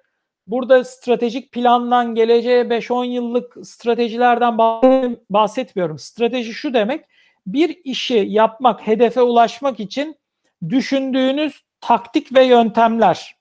Burada 0.47 0.85
stratejik 0.85 1.53
plandan 1.53 2.15
geleceğe 2.15 2.63
5-10 2.63 3.05
yıllık 3.07 3.67
stratejilerden 3.67 4.59
bahsetmiyorum. 5.31 5.99
Strateji 5.99 6.55
şu 6.55 6.75
demek, 6.75 7.05
bir 7.47 7.81
işi 7.85 8.27
yapmak, 8.29 8.87
hedefe 8.87 9.23
ulaşmak 9.23 9.81
için 9.81 10.17
düşündüğünüz 10.69 11.63
taktik 11.81 12.35
ve 12.35 12.45
yöntemler. 12.45 13.37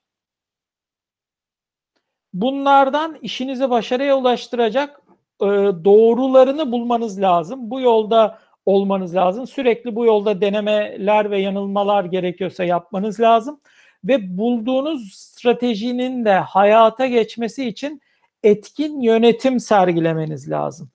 Bunlardan 2.32 3.18
işinizi 3.22 3.70
başarıya 3.70 4.18
ulaştıracak 4.18 5.00
e, 5.40 5.46
doğrularını 5.84 6.72
bulmanız 6.72 7.20
lazım. 7.20 7.70
Bu 7.70 7.80
yolda 7.80 8.38
olmanız 8.66 9.14
lazım. 9.14 9.46
Sürekli 9.46 9.96
bu 9.96 10.06
yolda 10.06 10.40
denemeler 10.40 11.30
ve 11.30 11.40
yanılmalar 11.40 12.04
gerekiyorsa 12.04 12.64
yapmanız 12.64 13.20
lazım 13.20 13.60
ve 14.08 14.38
bulduğunuz 14.38 15.14
stratejinin 15.14 16.24
de 16.24 16.32
hayata 16.32 17.06
geçmesi 17.06 17.68
için 17.68 18.00
etkin 18.42 19.00
yönetim 19.00 19.60
sergilemeniz 19.60 20.50
lazım. 20.50 20.90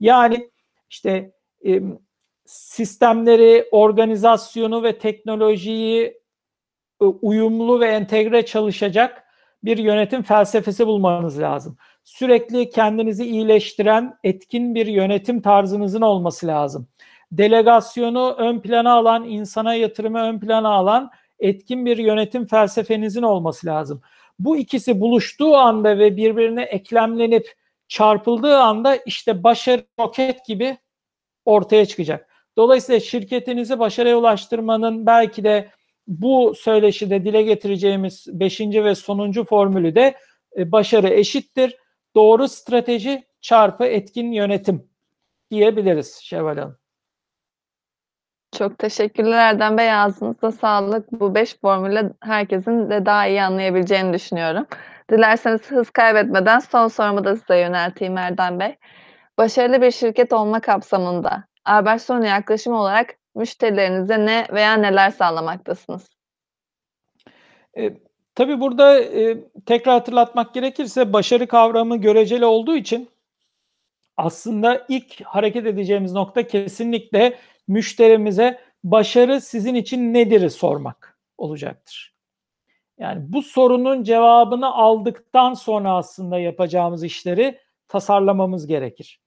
Yani 0.00 0.50
işte 0.90 1.32
sistemleri, 2.46 3.68
organizasyonu 3.70 4.82
ve 4.82 4.98
teknolojiyi 4.98 6.20
e, 7.00 7.04
uyumlu 7.04 7.80
ve 7.80 7.86
entegre 7.86 8.46
çalışacak 8.46 9.22
bir 9.64 9.78
yönetim 9.78 10.22
felsefesi 10.22 10.86
bulmanız 10.86 11.40
lazım. 11.40 11.76
Sürekli 12.04 12.70
kendinizi 12.70 13.24
iyileştiren 13.24 14.18
etkin 14.24 14.74
bir 14.74 14.86
yönetim 14.86 15.42
tarzınızın 15.42 16.02
olması 16.02 16.46
lazım. 16.46 16.88
Delegasyonu 17.32 18.34
ön 18.38 18.60
plana 18.60 18.92
alan, 18.92 19.24
insana 19.24 19.74
yatırımı 19.74 20.18
ön 20.18 20.40
plana 20.40 20.68
alan 20.68 21.10
etkin 21.38 21.86
bir 21.86 21.98
yönetim 21.98 22.46
felsefenizin 22.46 23.22
olması 23.22 23.66
lazım. 23.66 24.00
Bu 24.38 24.56
ikisi 24.56 25.00
buluştuğu 25.00 25.56
anda 25.56 25.98
ve 25.98 26.16
birbirine 26.16 26.62
eklemlenip 26.62 27.54
çarpıldığı 27.88 28.56
anda 28.56 28.96
işte 28.96 29.44
başarı 29.44 29.84
roket 30.00 30.46
gibi 30.46 30.78
ortaya 31.44 31.86
çıkacak. 31.86 32.30
Dolayısıyla 32.56 33.00
şirketinizi 33.00 33.78
başarıya 33.78 34.18
ulaştırmanın 34.18 35.06
belki 35.06 35.44
de 35.44 35.70
bu 36.06 36.54
söyleşide 36.56 37.24
dile 37.24 37.42
getireceğimiz 37.42 38.26
beşinci 38.28 38.84
ve 38.84 38.94
sonuncu 38.94 39.44
formülü 39.44 39.94
de 39.94 40.14
e, 40.56 40.72
başarı 40.72 41.08
eşittir. 41.08 41.76
Doğru 42.14 42.48
strateji 42.48 43.24
çarpı 43.40 43.84
etkin 43.84 44.32
yönetim 44.32 44.88
diyebiliriz 45.50 46.14
Şevval 46.22 46.56
Hanım. 46.56 46.85
Çok 48.58 48.78
teşekkürler 48.78 49.38
Erdem 49.38 49.78
Bey. 49.78 49.92
Ağzınıza 49.92 50.52
sağlık. 50.52 51.12
Bu 51.12 51.34
5 51.34 51.56
formülle 51.60 52.10
herkesin 52.20 52.90
de 52.90 53.06
daha 53.06 53.26
iyi 53.26 53.42
anlayabileceğini 53.42 54.12
düşünüyorum. 54.12 54.66
Dilerseniz 55.10 55.70
hız 55.70 55.90
kaybetmeden 55.90 56.58
son 56.58 56.88
sorumu 56.88 57.24
da 57.24 57.36
size 57.36 57.58
yönelteyim 57.58 58.18
Erdem 58.18 58.60
Bey. 58.60 58.76
Başarılı 59.38 59.82
bir 59.82 59.90
şirket 59.90 60.32
olma 60.32 60.60
kapsamında 60.60 61.44
Albert 61.64 62.02
Sonu 62.02 62.26
yaklaşımı 62.26 62.80
olarak 62.80 63.14
müşterilerinize 63.34 64.26
ne 64.26 64.46
veya 64.52 64.74
neler 64.74 65.10
sağlamaktasınız? 65.10 66.08
E, 67.78 67.92
tabii 68.34 68.60
burada 68.60 69.00
e, 69.00 69.36
tekrar 69.66 69.94
hatırlatmak 69.94 70.54
gerekirse 70.54 71.12
başarı 71.12 71.46
kavramı 71.46 71.96
göreceli 71.96 72.44
olduğu 72.44 72.76
için 72.76 73.08
aslında 74.16 74.86
ilk 74.88 75.24
hareket 75.24 75.66
edeceğimiz 75.66 76.12
nokta 76.12 76.46
kesinlikle 76.46 77.38
müşterimize 77.68 78.58
başarı 78.84 79.40
sizin 79.40 79.74
için 79.74 80.14
nedir 80.14 80.50
sormak 80.50 81.18
olacaktır. 81.38 82.14
Yani 82.98 83.24
bu 83.28 83.42
sorunun 83.42 84.02
cevabını 84.02 84.74
aldıktan 84.74 85.54
sonra 85.54 85.96
aslında 85.96 86.38
yapacağımız 86.38 87.04
işleri 87.04 87.58
tasarlamamız 87.88 88.66
gerekir. 88.66 89.20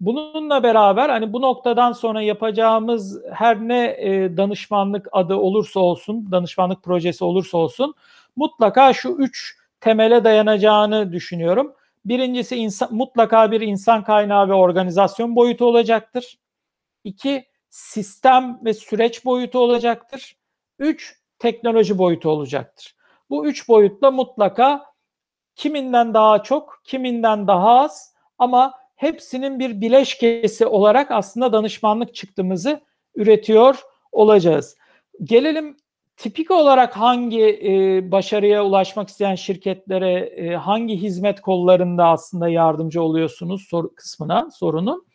Bununla 0.00 0.62
beraber 0.62 1.08
hani 1.08 1.32
bu 1.32 1.42
noktadan 1.42 1.92
sonra 1.92 2.22
yapacağımız 2.22 3.22
her 3.32 3.60
ne 3.60 3.96
e, 3.98 4.36
danışmanlık 4.36 5.08
adı 5.12 5.34
olursa 5.34 5.80
olsun, 5.80 6.30
danışmanlık 6.30 6.82
projesi 6.82 7.24
olursa 7.24 7.58
olsun 7.58 7.94
mutlaka 8.36 8.92
şu 8.92 9.08
üç 9.08 9.58
temele 9.80 10.24
dayanacağını 10.24 11.12
düşünüyorum. 11.12 11.74
Birincisi 12.04 12.56
insan, 12.56 12.94
mutlaka 12.94 13.50
bir 13.50 13.60
insan 13.60 14.04
kaynağı 14.04 14.48
ve 14.48 14.52
organizasyon 14.52 15.36
boyutu 15.36 15.64
olacaktır. 15.64 16.38
İki, 17.04 17.44
sistem 17.76 18.60
ve 18.64 18.74
süreç 18.74 19.24
boyutu 19.24 19.58
olacaktır. 19.58 20.36
Üç, 20.78 21.18
teknoloji 21.38 21.98
boyutu 21.98 22.30
olacaktır. 22.30 22.96
Bu 23.30 23.46
üç 23.46 23.68
boyutla 23.68 24.10
mutlaka 24.10 24.84
kiminden 25.54 26.14
daha 26.14 26.42
çok, 26.42 26.80
kiminden 26.84 27.46
daha 27.46 27.80
az 27.80 28.14
ama 28.38 28.74
hepsinin 28.96 29.58
bir 29.58 29.80
bileşkesi 29.80 30.66
olarak 30.66 31.10
aslında 31.10 31.52
danışmanlık 31.52 32.14
çıktığımızı 32.14 32.80
üretiyor 33.14 33.82
olacağız. 34.12 34.76
Gelelim 35.22 35.76
tipik 36.16 36.50
olarak 36.50 36.96
hangi 36.96 37.42
e, 37.42 38.10
başarıya 38.12 38.64
ulaşmak 38.64 39.08
isteyen 39.08 39.34
şirketlere 39.34 40.12
e, 40.12 40.54
hangi 40.54 40.96
hizmet 40.96 41.40
kollarında 41.40 42.06
aslında 42.06 42.48
yardımcı 42.48 43.02
oluyorsunuz 43.02 43.66
soru 43.70 43.94
kısmına 43.94 44.50
sorunun. 44.50 45.06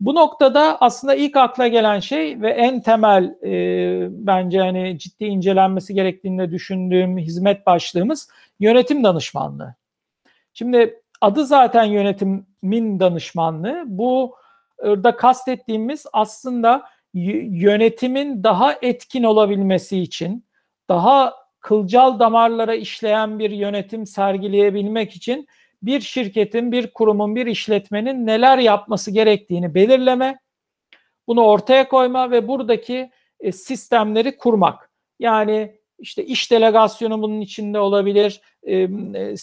Bu 0.00 0.14
noktada 0.14 0.78
aslında 0.80 1.14
ilk 1.14 1.36
akla 1.36 1.68
gelen 1.68 2.00
şey 2.00 2.40
ve 2.40 2.50
en 2.50 2.80
temel 2.80 3.24
e, 3.42 4.06
bence 4.10 4.60
hani 4.60 4.98
ciddi 4.98 5.24
incelenmesi 5.24 5.94
gerektiğini 5.94 6.50
düşündüğüm 6.50 7.18
hizmet 7.18 7.66
başlığımız 7.66 8.28
yönetim 8.60 9.04
danışmanlığı. 9.04 9.74
Şimdi 10.54 11.02
adı 11.20 11.46
zaten 11.46 11.84
yönetimin 11.84 13.00
danışmanlığı. 13.00 13.84
Bu 13.86 14.36
da 14.84 15.16
kastettiğimiz 15.16 16.06
aslında 16.12 16.82
yönetimin 17.14 18.44
daha 18.44 18.74
etkin 18.82 19.22
olabilmesi 19.22 19.98
için, 19.98 20.44
daha 20.88 21.34
kılcal 21.60 22.18
damarlara 22.18 22.74
işleyen 22.74 23.38
bir 23.38 23.50
yönetim 23.50 24.06
sergileyebilmek 24.06 25.16
için 25.16 25.46
bir 25.86 26.00
şirketin, 26.00 26.72
bir 26.72 26.86
kurumun, 26.86 27.36
bir 27.36 27.46
işletmenin 27.46 28.26
neler 28.26 28.58
yapması 28.58 29.10
gerektiğini 29.10 29.74
belirleme, 29.74 30.38
bunu 31.26 31.44
ortaya 31.44 31.88
koyma 31.88 32.30
ve 32.30 32.48
buradaki 32.48 33.10
e, 33.40 33.52
sistemleri 33.52 34.36
kurmak. 34.36 34.90
Yani 35.18 35.76
işte 35.98 36.24
iş 36.24 36.52
delegasyonu 36.52 37.22
bunun 37.22 37.40
içinde 37.40 37.80
olabilir, 37.80 38.40
e, 38.62 38.76
e, 39.14 39.36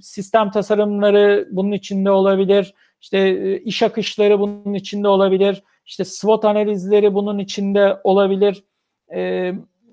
sistem 0.00 0.50
tasarımları 0.50 1.48
bunun 1.50 1.72
içinde 1.72 2.10
olabilir, 2.10 2.74
işte 3.00 3.60
iş 3.60 3.82
akışları 3.82 4.40
bunun 4.40 4.74
içinde 4.74 5.08
olabilir, 5.08 5.62
işte 5.86 6.04
SWOT 6.04 6.44
analizleri 6.44 7.14
bunun 7.14 7.38
içinde 7.38 8.00
olabilir, 8.04 8.64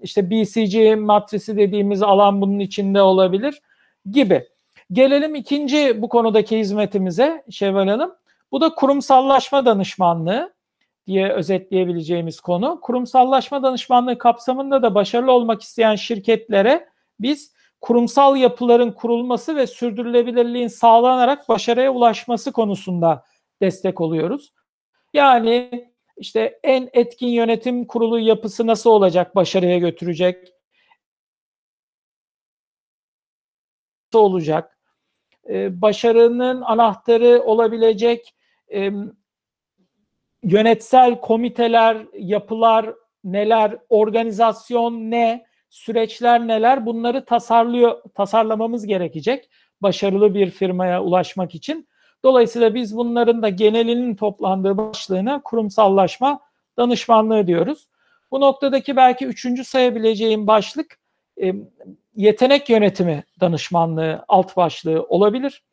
işte 0.01 0.29
BCG 0.29 0.99
matrisi 0.99 1.57
dediğimiz 1.57 2.03
alan 2.03 2.41
bunun 2.41 2.59
içinde 2.59 3.01
olabilir 3.01 3.61
gibi. 4.11 4.47
Gelelim 4.91 5.35
ikinci 5.35 6.01
bu 6.01 6.09
konudaki 6.09 6.59
hizmetimize 6.59 7.43
Şevval 7.49 7.87
Hanım. 7.87 8.15
Bu 8.51 8.61
da 8.61 8.75
kurumsallaşma 8.75 9.65
danışmanlığı 9.65 10.53
diye 11.07 11.31
özetleyebileceğimiz 11.31 12.39
konu. 12.39 12.79
Kurumsallaşma 12.81 13.63
danışmanlığı 13.63 14.17
kapsamında 14.17 14.81
da 14.81 14.95
başarılı 14.95 15.31
olmak 15.31 15.61
isteyen 15.61 15.95
şirketlere 15.95 16.89
biz 17.19 17.53
kurumsal 17.81 18.35
yapıların 18.35 18.91
kurulması 18.91 19.55
ve 19.55 19.67
sürdürülebilirliğin 19.67 20.67
sağlanarak 20.67 21.49
başarıya 21.49 21.91
ulaşması 21.91 22.51
konusunda 22.51 23.23
destek 23.61 24.01
oluyoruz. 24.01 24.53
Yani 25.13 25.87
işte 26.17 26.59
en 26.63 26.89
etkin 26.93 27.27
yönetim 27.27 27.87
kurulu 27.87 28.19
yapısı 28.19 28.67
nasıl 28.67 28.89
olacak, 28.89 29.35
başarıya 29.35 29.77
götürecek? 29.77 30.53
Nasıl 34.13 34.25
olacak? 34.25 34.80
Ee, 35.49 35.81
başarının 35.81 36.61
anahtarı 36.61 37.41
olabilecek 37.45 38.35
e, 38.73 38.91
yönetsel 40.43 41.21
komiteler, 41.21 41.97
yapılar 42.13 42.93
neler, 43.23 43.77
organizasyon 43.89 44.93
ne, 44.93 45.45
süreçler 45.69 46.47
neler 46.47 46.85
bunları 46.85 47.25
tasarlıyor, 47.25 48.01
tasarlamamız 48.15 48.85
gerekecek 48.85 49.49
başarılı 49.81 50.33
bir 50.33 50.49
firmaya 50.49 51.03
ulaşmak 51.03 51.55
için. 51.55 51.87
Dolayısıyla 52.23 52.75
biz 52.75 52.97
bunların 52.97 53.41
da 53.41 53.49
genelinin 53.49 54.15
toplandığı 54.15 54.77
başlığına 54.77 55.41
kurumsallaşma 55.41 56.39
danışmanlığı 56.77 57.47
diyoruz. 57.47 57.87
Bu 58.31 58.41
noktadaki 58.41 58.95
belki 58.95 59.25
üçüncü 59.25 59.63
sayabileceğim 59.63 60.47
başlık 60.47 60.99
e, 61.41 61.53
yetenek 62.15 62.69
yönetimi 62.69 63.23
danışmanlığı 63.41 64.25
alt 64.27 64.57
başlığı 64.57 65.03
olabilir. 65.03 65.63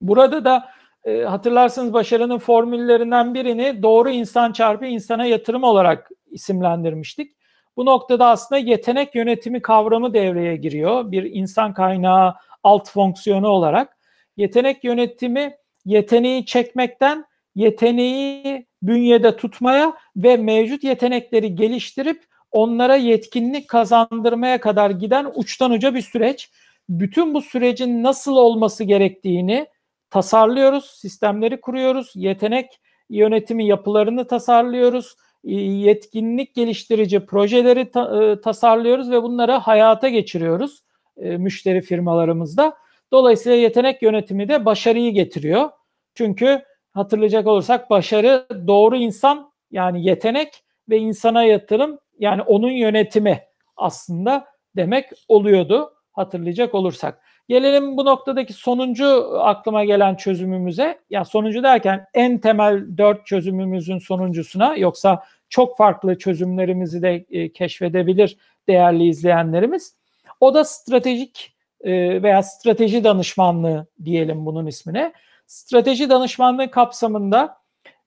Burada 0.00 0.44
da 0.44 0.68
e, 1.04 1.22
hatırlarsınız 1.22 1.92
başarının 1.92 2.38
formüllerinden 2.38 3.34
birini 3.34 3.82
doğru 3.82 4.10
insan 4.10 4.52
çarpı 4.52 4.86
insana 4.86 5.24
yatırım 5.24 5.62
olarak 5.62 6.10
isimlendirmiştik. 6.30 7.36
Bu 7.76 7.86
noktada 7.86 8.26
aslında 8.26 8.58
yetenek 8.58 9.14
yönetimi 9.14 9.62
kavramı 9.62 10.14
devreye 10.14 10.56
giriyor. 10.56 11.10
Bir 11.10 11.22
insan 11.22 11.74
kaynağı 11.74 12.34
alt 12.62 12.90
fonksiyonu 12.90 13.48
olarak. 13.48 13.96
Yetenek 14.36 14.84
yönetimi 14.84 15.56
yeteneği 15.84 16.46
çekmekten 16.46 17.24
yeteneği 17.54 18.66
bünyede 18.82 19.36
tutmaya 19.36 19.94
ve 20.16 20.36
mevcut 20.36 20.84
yetenekleri 20.84 21.54
geliştirip 21.54 22.24
onlara 22.52 22.96
yetkinlik 22.96 23.68
kazandırmaya 23.68 24.60
kadar 24.60 24.90
giden 24.90 25.32
uçtan 25.34 25.70
uca 25.70 25.94
bir 25.94 26.02
süreç. 26.02 26.50
Bütün 26.88 27.34
bu 27.34 27.42
sürecin 27.42 28.02
nasıl 28.02 28.36
olması 28.36 28.84
gerektiğini 28.84 29.66
tasarlıyoruz, 30.10 30.84
sistemleri 30.84 31.60
kuruyoruz, 31.60 32.12
yetenek 32.14 32.80
yönetimi 33.10 33.66
yapılarını 33.66 34.26
tasarlıyoruz, 34.26 35.16
yetkinlik 35.44 36.54
geliştirici 36.54 37.26
projeleri 37.26 37.90
ta, 37.90 38.22
e, 38.22 38.40
tasarlıyoruz 38.40 39.10
ve 39.10 39.22
bunları 39.22 39.52
hayata 39.52 40.08
geçiriyoruz 40.08 40.82
e, 41.16 41.36
müşteri 41.36 41.80
firmalarımızda. 41.80 42.76
Dolayısıyla 43.12 43.58
yetenek 43.58 44.02
yönetimi 44.02 44.48
de 44.48 44.64
başarıyı 44.64 45.12
getiriyor. 45.12 45.70
Çünkü 46.14 46.62
hatırlayacak 46.92 47.46
olursak 47.46 47.90
başarı 47.90 48.46
doğru 48.66 48.96
insan 48.96 49.52
yani 49.70 50.06
yetenek 50.06 50.64
ve 50.88 50.98
insana 50.98 51.44
yatırım 51.44 51.98
yani 52.18 52.42
onun 52.42 52.70
yönetimi 52.70 53.42
aslında 53.76 54.46
demek 54.76 55.10
oluyordu 55.28 55.92
hatırlayacak 56.12 56.74
olursak. 56.74 57.22
Gelelim 57.48 57.96
bu 57.96 58.04
noktadaki 58.04 58.52
sonuncu 58.52 59.38
aklıma 59.40 59.84
gelen 59.84 60.14
çözümümüze. 60.14 60.98
Ya 61.10 61.24
sonuncu 61.24 61.62
derken 61.62 62.06
en 62.14 62.38
temel 62.38 62.98
dört 62.98 63.26
çözümümüzün 63.26 63.98
sonuncusuna 63.98 64.76
yoksa 64.76 65.22
çok 65.48 65.76
farklı 65.76 66.18
çözümlerimizi 66.18 67.02
de 67.02 67.26
e, 67.30 67.52
keşfedebilir 67.52 68.36
değerli 68.68 69.08
izleyenlerimiz. 69.08 69.96
O 70.40 70.54
da 70.54 70.64
stratejik 70.64 71.56
e, 71.80 72.22
veya 72.22 72.42
strateji 72.42 73.04
danışmanlığı 73.04 73.86
diyelim 74.04 74.46
bunun 74.46 74.66
ismine. 74.66 75.12
Strateji 75.46 76.10
danışmanlığı 76.10 76.70
kapsamında 76.70 77.56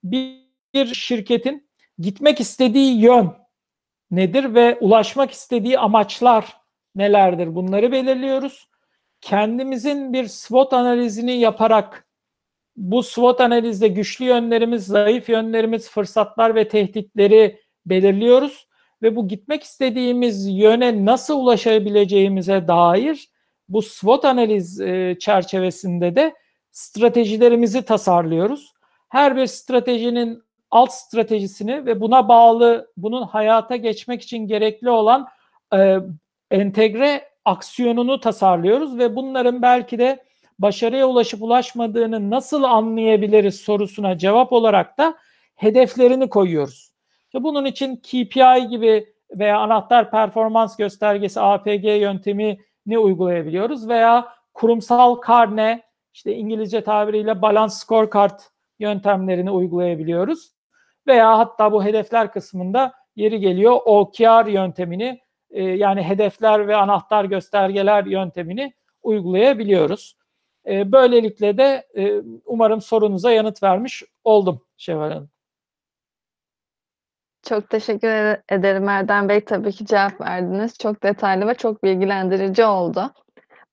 bir, 0.04 0.36
bir 0.74 0.86
şirketin 0.86 1.70
gitmek 2.00 2.40
istediği 2.40 3.02
yön 3.02 3.34
nedir 4.12 4.56
ve 4.56 4.78
ulaşmak 4.82 5.32
istediği 5.32 5.80
amaçlar 5.80 6.58
nelerdir 6.96 7.56
bunları 7.56 7.92
belirliyoruz. 7.92 8.70
Kendimizin 9.22 10.14
bir 10.14 10.28
SWOT 10.28 10.74
analizini 10.74 11.32
yaparak 11.32 12.08
bu 12.76 13.04
SWOT 13.04 13.42
analizde 13.42 13.88
güçlü 13.88 14.26
yönlerimiz, 14.26 14.86
zayıf 14.86 15.30
yönlerimiz, 15.30 15.90
fırsatlar 15.90 16.56
ve 16.56 16.68
tehditleri 16.68 17.60
belirliyoruz 17.86 18.68
ve 19.02 19.16
bu 19.16 19.28
gitmek 19.28 19.64
istediğimiz 19.64 20.48
yöne 20.48 21.06
nasıl 21.06 21.40
ulaşabileceğimize 21.40 22.68
dair 22.68 23.30
bu 23.70 23.82
SWOT 23.82 24.26
analiz 24.26 24.82
e, 24.82 25.16
çerçevesinde 25.20 26.16
de 26.16 26.34
stratejilerimizi 26.72 27.82
tasarlıyoruz. 27.82 28.74
Her 29.10 29.36
bir 29.36 29.46
stratejinin 29.46 30.44
alt 30.72 30.92
stratejisini 30.92 31.86
ve 31.86 32.02
buna 32.02 32.28
bağlı 32.28 32.92
bunun 32.98 33.24
hayata 33.24 33.76
geçmek 33.76 34.22
için 34.22 34.48
gerekli 34.48 34.90
olan 34.90 35.28
e, 35.74 35.98
entegre 36.52 37.30
aksiyonunu 37.46 38.20
tasarlıyoruz 38.20 38.98
ve 38.98 39.16
bunların 39.16 39.62
belki 39.62 40.00
de 40.00 40.24
başarıya 40.60 41.08
ulaşıp 41.08 41.42
ulaşmadığını 41.44 42.30
nasıl 42.30 42.64
anlayabiliriz 42.64 43.56
sorusuna 43.56 44.18
cevap 44.18 44.54
olarak 44.54 44.98
da 44.98 45.16
hedeflerini 45.56 46.30
koyuyoruz. 46.30 46.94
İşte 47.26 47.44
bunun 47.44 47.66
için 47.66 47.96
KPI 47.96 48.68
gibi 48.70 49.14
veya 49.32 49.60
anahtar 49.60 50.12
performans 50.12 50.78
göstergesi 50.78 51.42
APG 51.42 51.84
yöntemini 51.84 52.98
uygulayabiliyoruz 52.98 53.88
veya 53.88 54.28
kurumsal 54.54 55.16
karne 55.16 55.84
işte 56.14 56.36
İngilizce 56.36 56.84
tabiriyle 56.84 57.42
balance 57.42 57.74
scorecard 57.74 58.40
yöntemlerini 58.80 59.52
uygulayabiliyoruz. 59.52 60.59
Veya 61.08 61.38
hatta 61.38 61.72
bu 61.72 61.84
hedefler 61.84 62.32
kısmında 62.32 62.94
yeri 63.16 63.40
geliyor 63.40 63.80
OKR 63.86 64.48
yöntemini 64.48 65.20
e, 65.50 65.64
yani 65.64 66.04
hedefler 66.04 66.68
ve 66.68 66.76
anahtar 66.76 67.26
göstergeler 67.26 68.06
yöntemini 68.06 68.74
uygulayabiliyoruz. 69.04 70.16
E, 70.68 70.92
böylelikle 70.92 71.58
de 71.58 71.88
e, 71.98 72.22
umarım 72.46 72.82
sorunuza 72.82 73.32
yanıt 73.32 73.64
vermiş 73.64 74.04
oldum 74.24 74.66
Şevval 74.78 75.12
Hanım. 75.12 75.30
Çok 77.44 77.70
teşekkür 77.70 78.08
ede 78.08 78.44
ederim 78.50 78.90
Erdem 78.90 79.30
Bey. 79.30 79.46
Tabii 79.46 79.72
ki 79.72 79.86
cevap 79.86 80.22
verdiniz. 80.22 80.78
Çok 80.78 81.04
detaylı 81.04 81.48
ve 81.48 81.54
çok 81.54 81.84
bilgilendirici 81.84 82.66
oldu. 82.66 83.12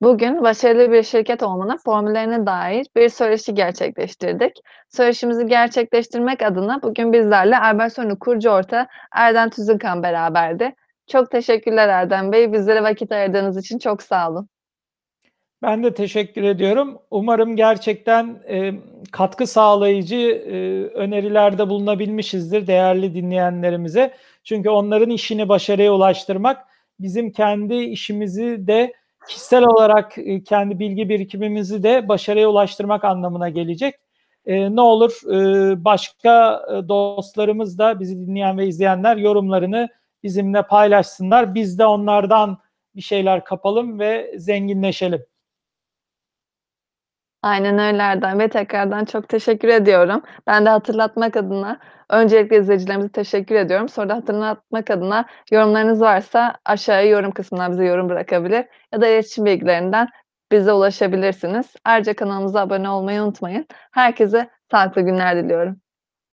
Bugün 0.03 0.43
başarılı 0.43 0.93
bir 0.93 1.03
şirket 1.03 1.43
olmanın 1.43 1.77
formüllerine 1.77 2.47
dair 2.47 2.87
bir 2.97 3.09
söyleşi 3.09 3.55
gerçekleştirdik. 3.55 4.53
Söyleşimizi 4.89 5.47
gerçekleştirmek 5.47 6.43
adına 6.43 6.83
bugün 6.83 7.13
bizlerle 7.13 7.59
Albertsonu 7.59 8.19
kurucu 8.19 8.51
ortağı 8.51 8.87
Erdem 9.13 9.51
Tüzünkan 9.51 10.03
beraberdi. 10.03 10.75
Çok 11.07 11.31
teşekkürler 11.31 11.89
Erdem 11.89 12.33
Bey. 12.33 12.53
Bizlere 12.53 12.83
vakit 12.83 13.13
ayırdığınız 13.13 13.59
için 13.59 13.79
çok 13.79 14.03
sağ 14.03 14.31
olun. 14.31 14.49
Ben 15.63 15.85
de 15.85 15.95
teşekkür 15.95 16.43
ediyorum. 16.43 16.99
Umarım 17.11 17.57
gerçekten, 17.57 18.43
emm, 18.47 18.81
katkı 19.13 19.47
sağlayıcı, 19.47 20.17
eee, 20.17 20.85
önerilerde 20.85 21.69
bulunabilmişizdir 21.69 22.67
değerli 22.67 23.15
dinleyenlerimize. 23.15 24.15
Çünkü 24.45 24.71
onların 24.71 25.11
işini 25.11 25.49
başarıya 25.49 25.93
ulaştırmak, 25.93 26.65
bizim 27.01 27.33
kendi 27.33 27.75
işimizi 27.75 28.67
de 28.67 28.93
kişisel 29.27 29.65
olarak, 29.65 30.19
eee, 30.19 30.43
kendi 30.45 30.79
bilgi 30.79 31.09
birikimimizi 31.09 31.83
de 31.83 32.09
başarıya 32.09 32.49
ulaştırmak 32.51 33.05
anlamına 33.05 33.49
gelecek. 33.49 33.95
Eee, 34.47 34.77
ne 34.77 34.81
olur, 34.81 35.21
eee, 35.31 35.85
başka, 35.85 36.63
dostlarımız 36.89 37.79
da 37.79 38.01
bizi 38.01 38.21
dinleyen 38.27 38.59
ve 38.59 38.67
izleyenler 38.67 39.17
yorumlarını 39.17 39.89
bizimle 40.23 40.63
paylaşsınlar. 40.63 41.55
Biz 41.55 41.79
de 41.79 41.87
onlardan 41.87 42.59
bir 42.97 43.01
şeyler 43.03 43.45
kapalım 43.45 43.99
ve 44.01 44.35
zenginleşelim. 44.39 45.23
Aynen 47.47 47.79
öyle 47.79 48.39
Bey. 48.39 48.49
Tekrardan 48.49 49.05
çok 49.05 49.29
teşekkür 49.29 49.69
ediyorum. 49.69 50.23
Ben 50.47 50.65
de 50.67 50.69
hatırlatmak 50.69 51.37
adına 51.37 51.79
öncelikle 52.11 52.59
izleyicilerimize 52.59 53.09
teşekkür 53.09 53.55
ediyorum. 53.55 53.89
Sonra 53.89 54.09
da 54.09 54.15
hatırlatmak 54.17 54.91
adına 54.91 55.27
yorumlarınız 55.53 56.01
varsa 56.01 56.57
aşağıya 56.65 57.09
yorum 57.11 57.31
kısmından 57.31 57.73
bize 57.73 57.85
yorum 57.85 58.09
bırakabilir 58.09 58.65
ya 58.93 59.01
da 59.01 59.09
iletişim 59.09 59.45
bilgilerinden 59.45 60.09
bize 60.53 60.73
ulaşabilirsiniz. 60.73 61.67
Ayrıca 61.85 62.17
kanalımıza 62.17 62.61
abone 62.61 62.91
olmayı 62.91 63.23
unutmayın. 63.23 63.67
Herkese 63.93 64.51
sağlıklı 64.71 65.03
günler 65.03 65.37
diliyorum. 65.37 65.86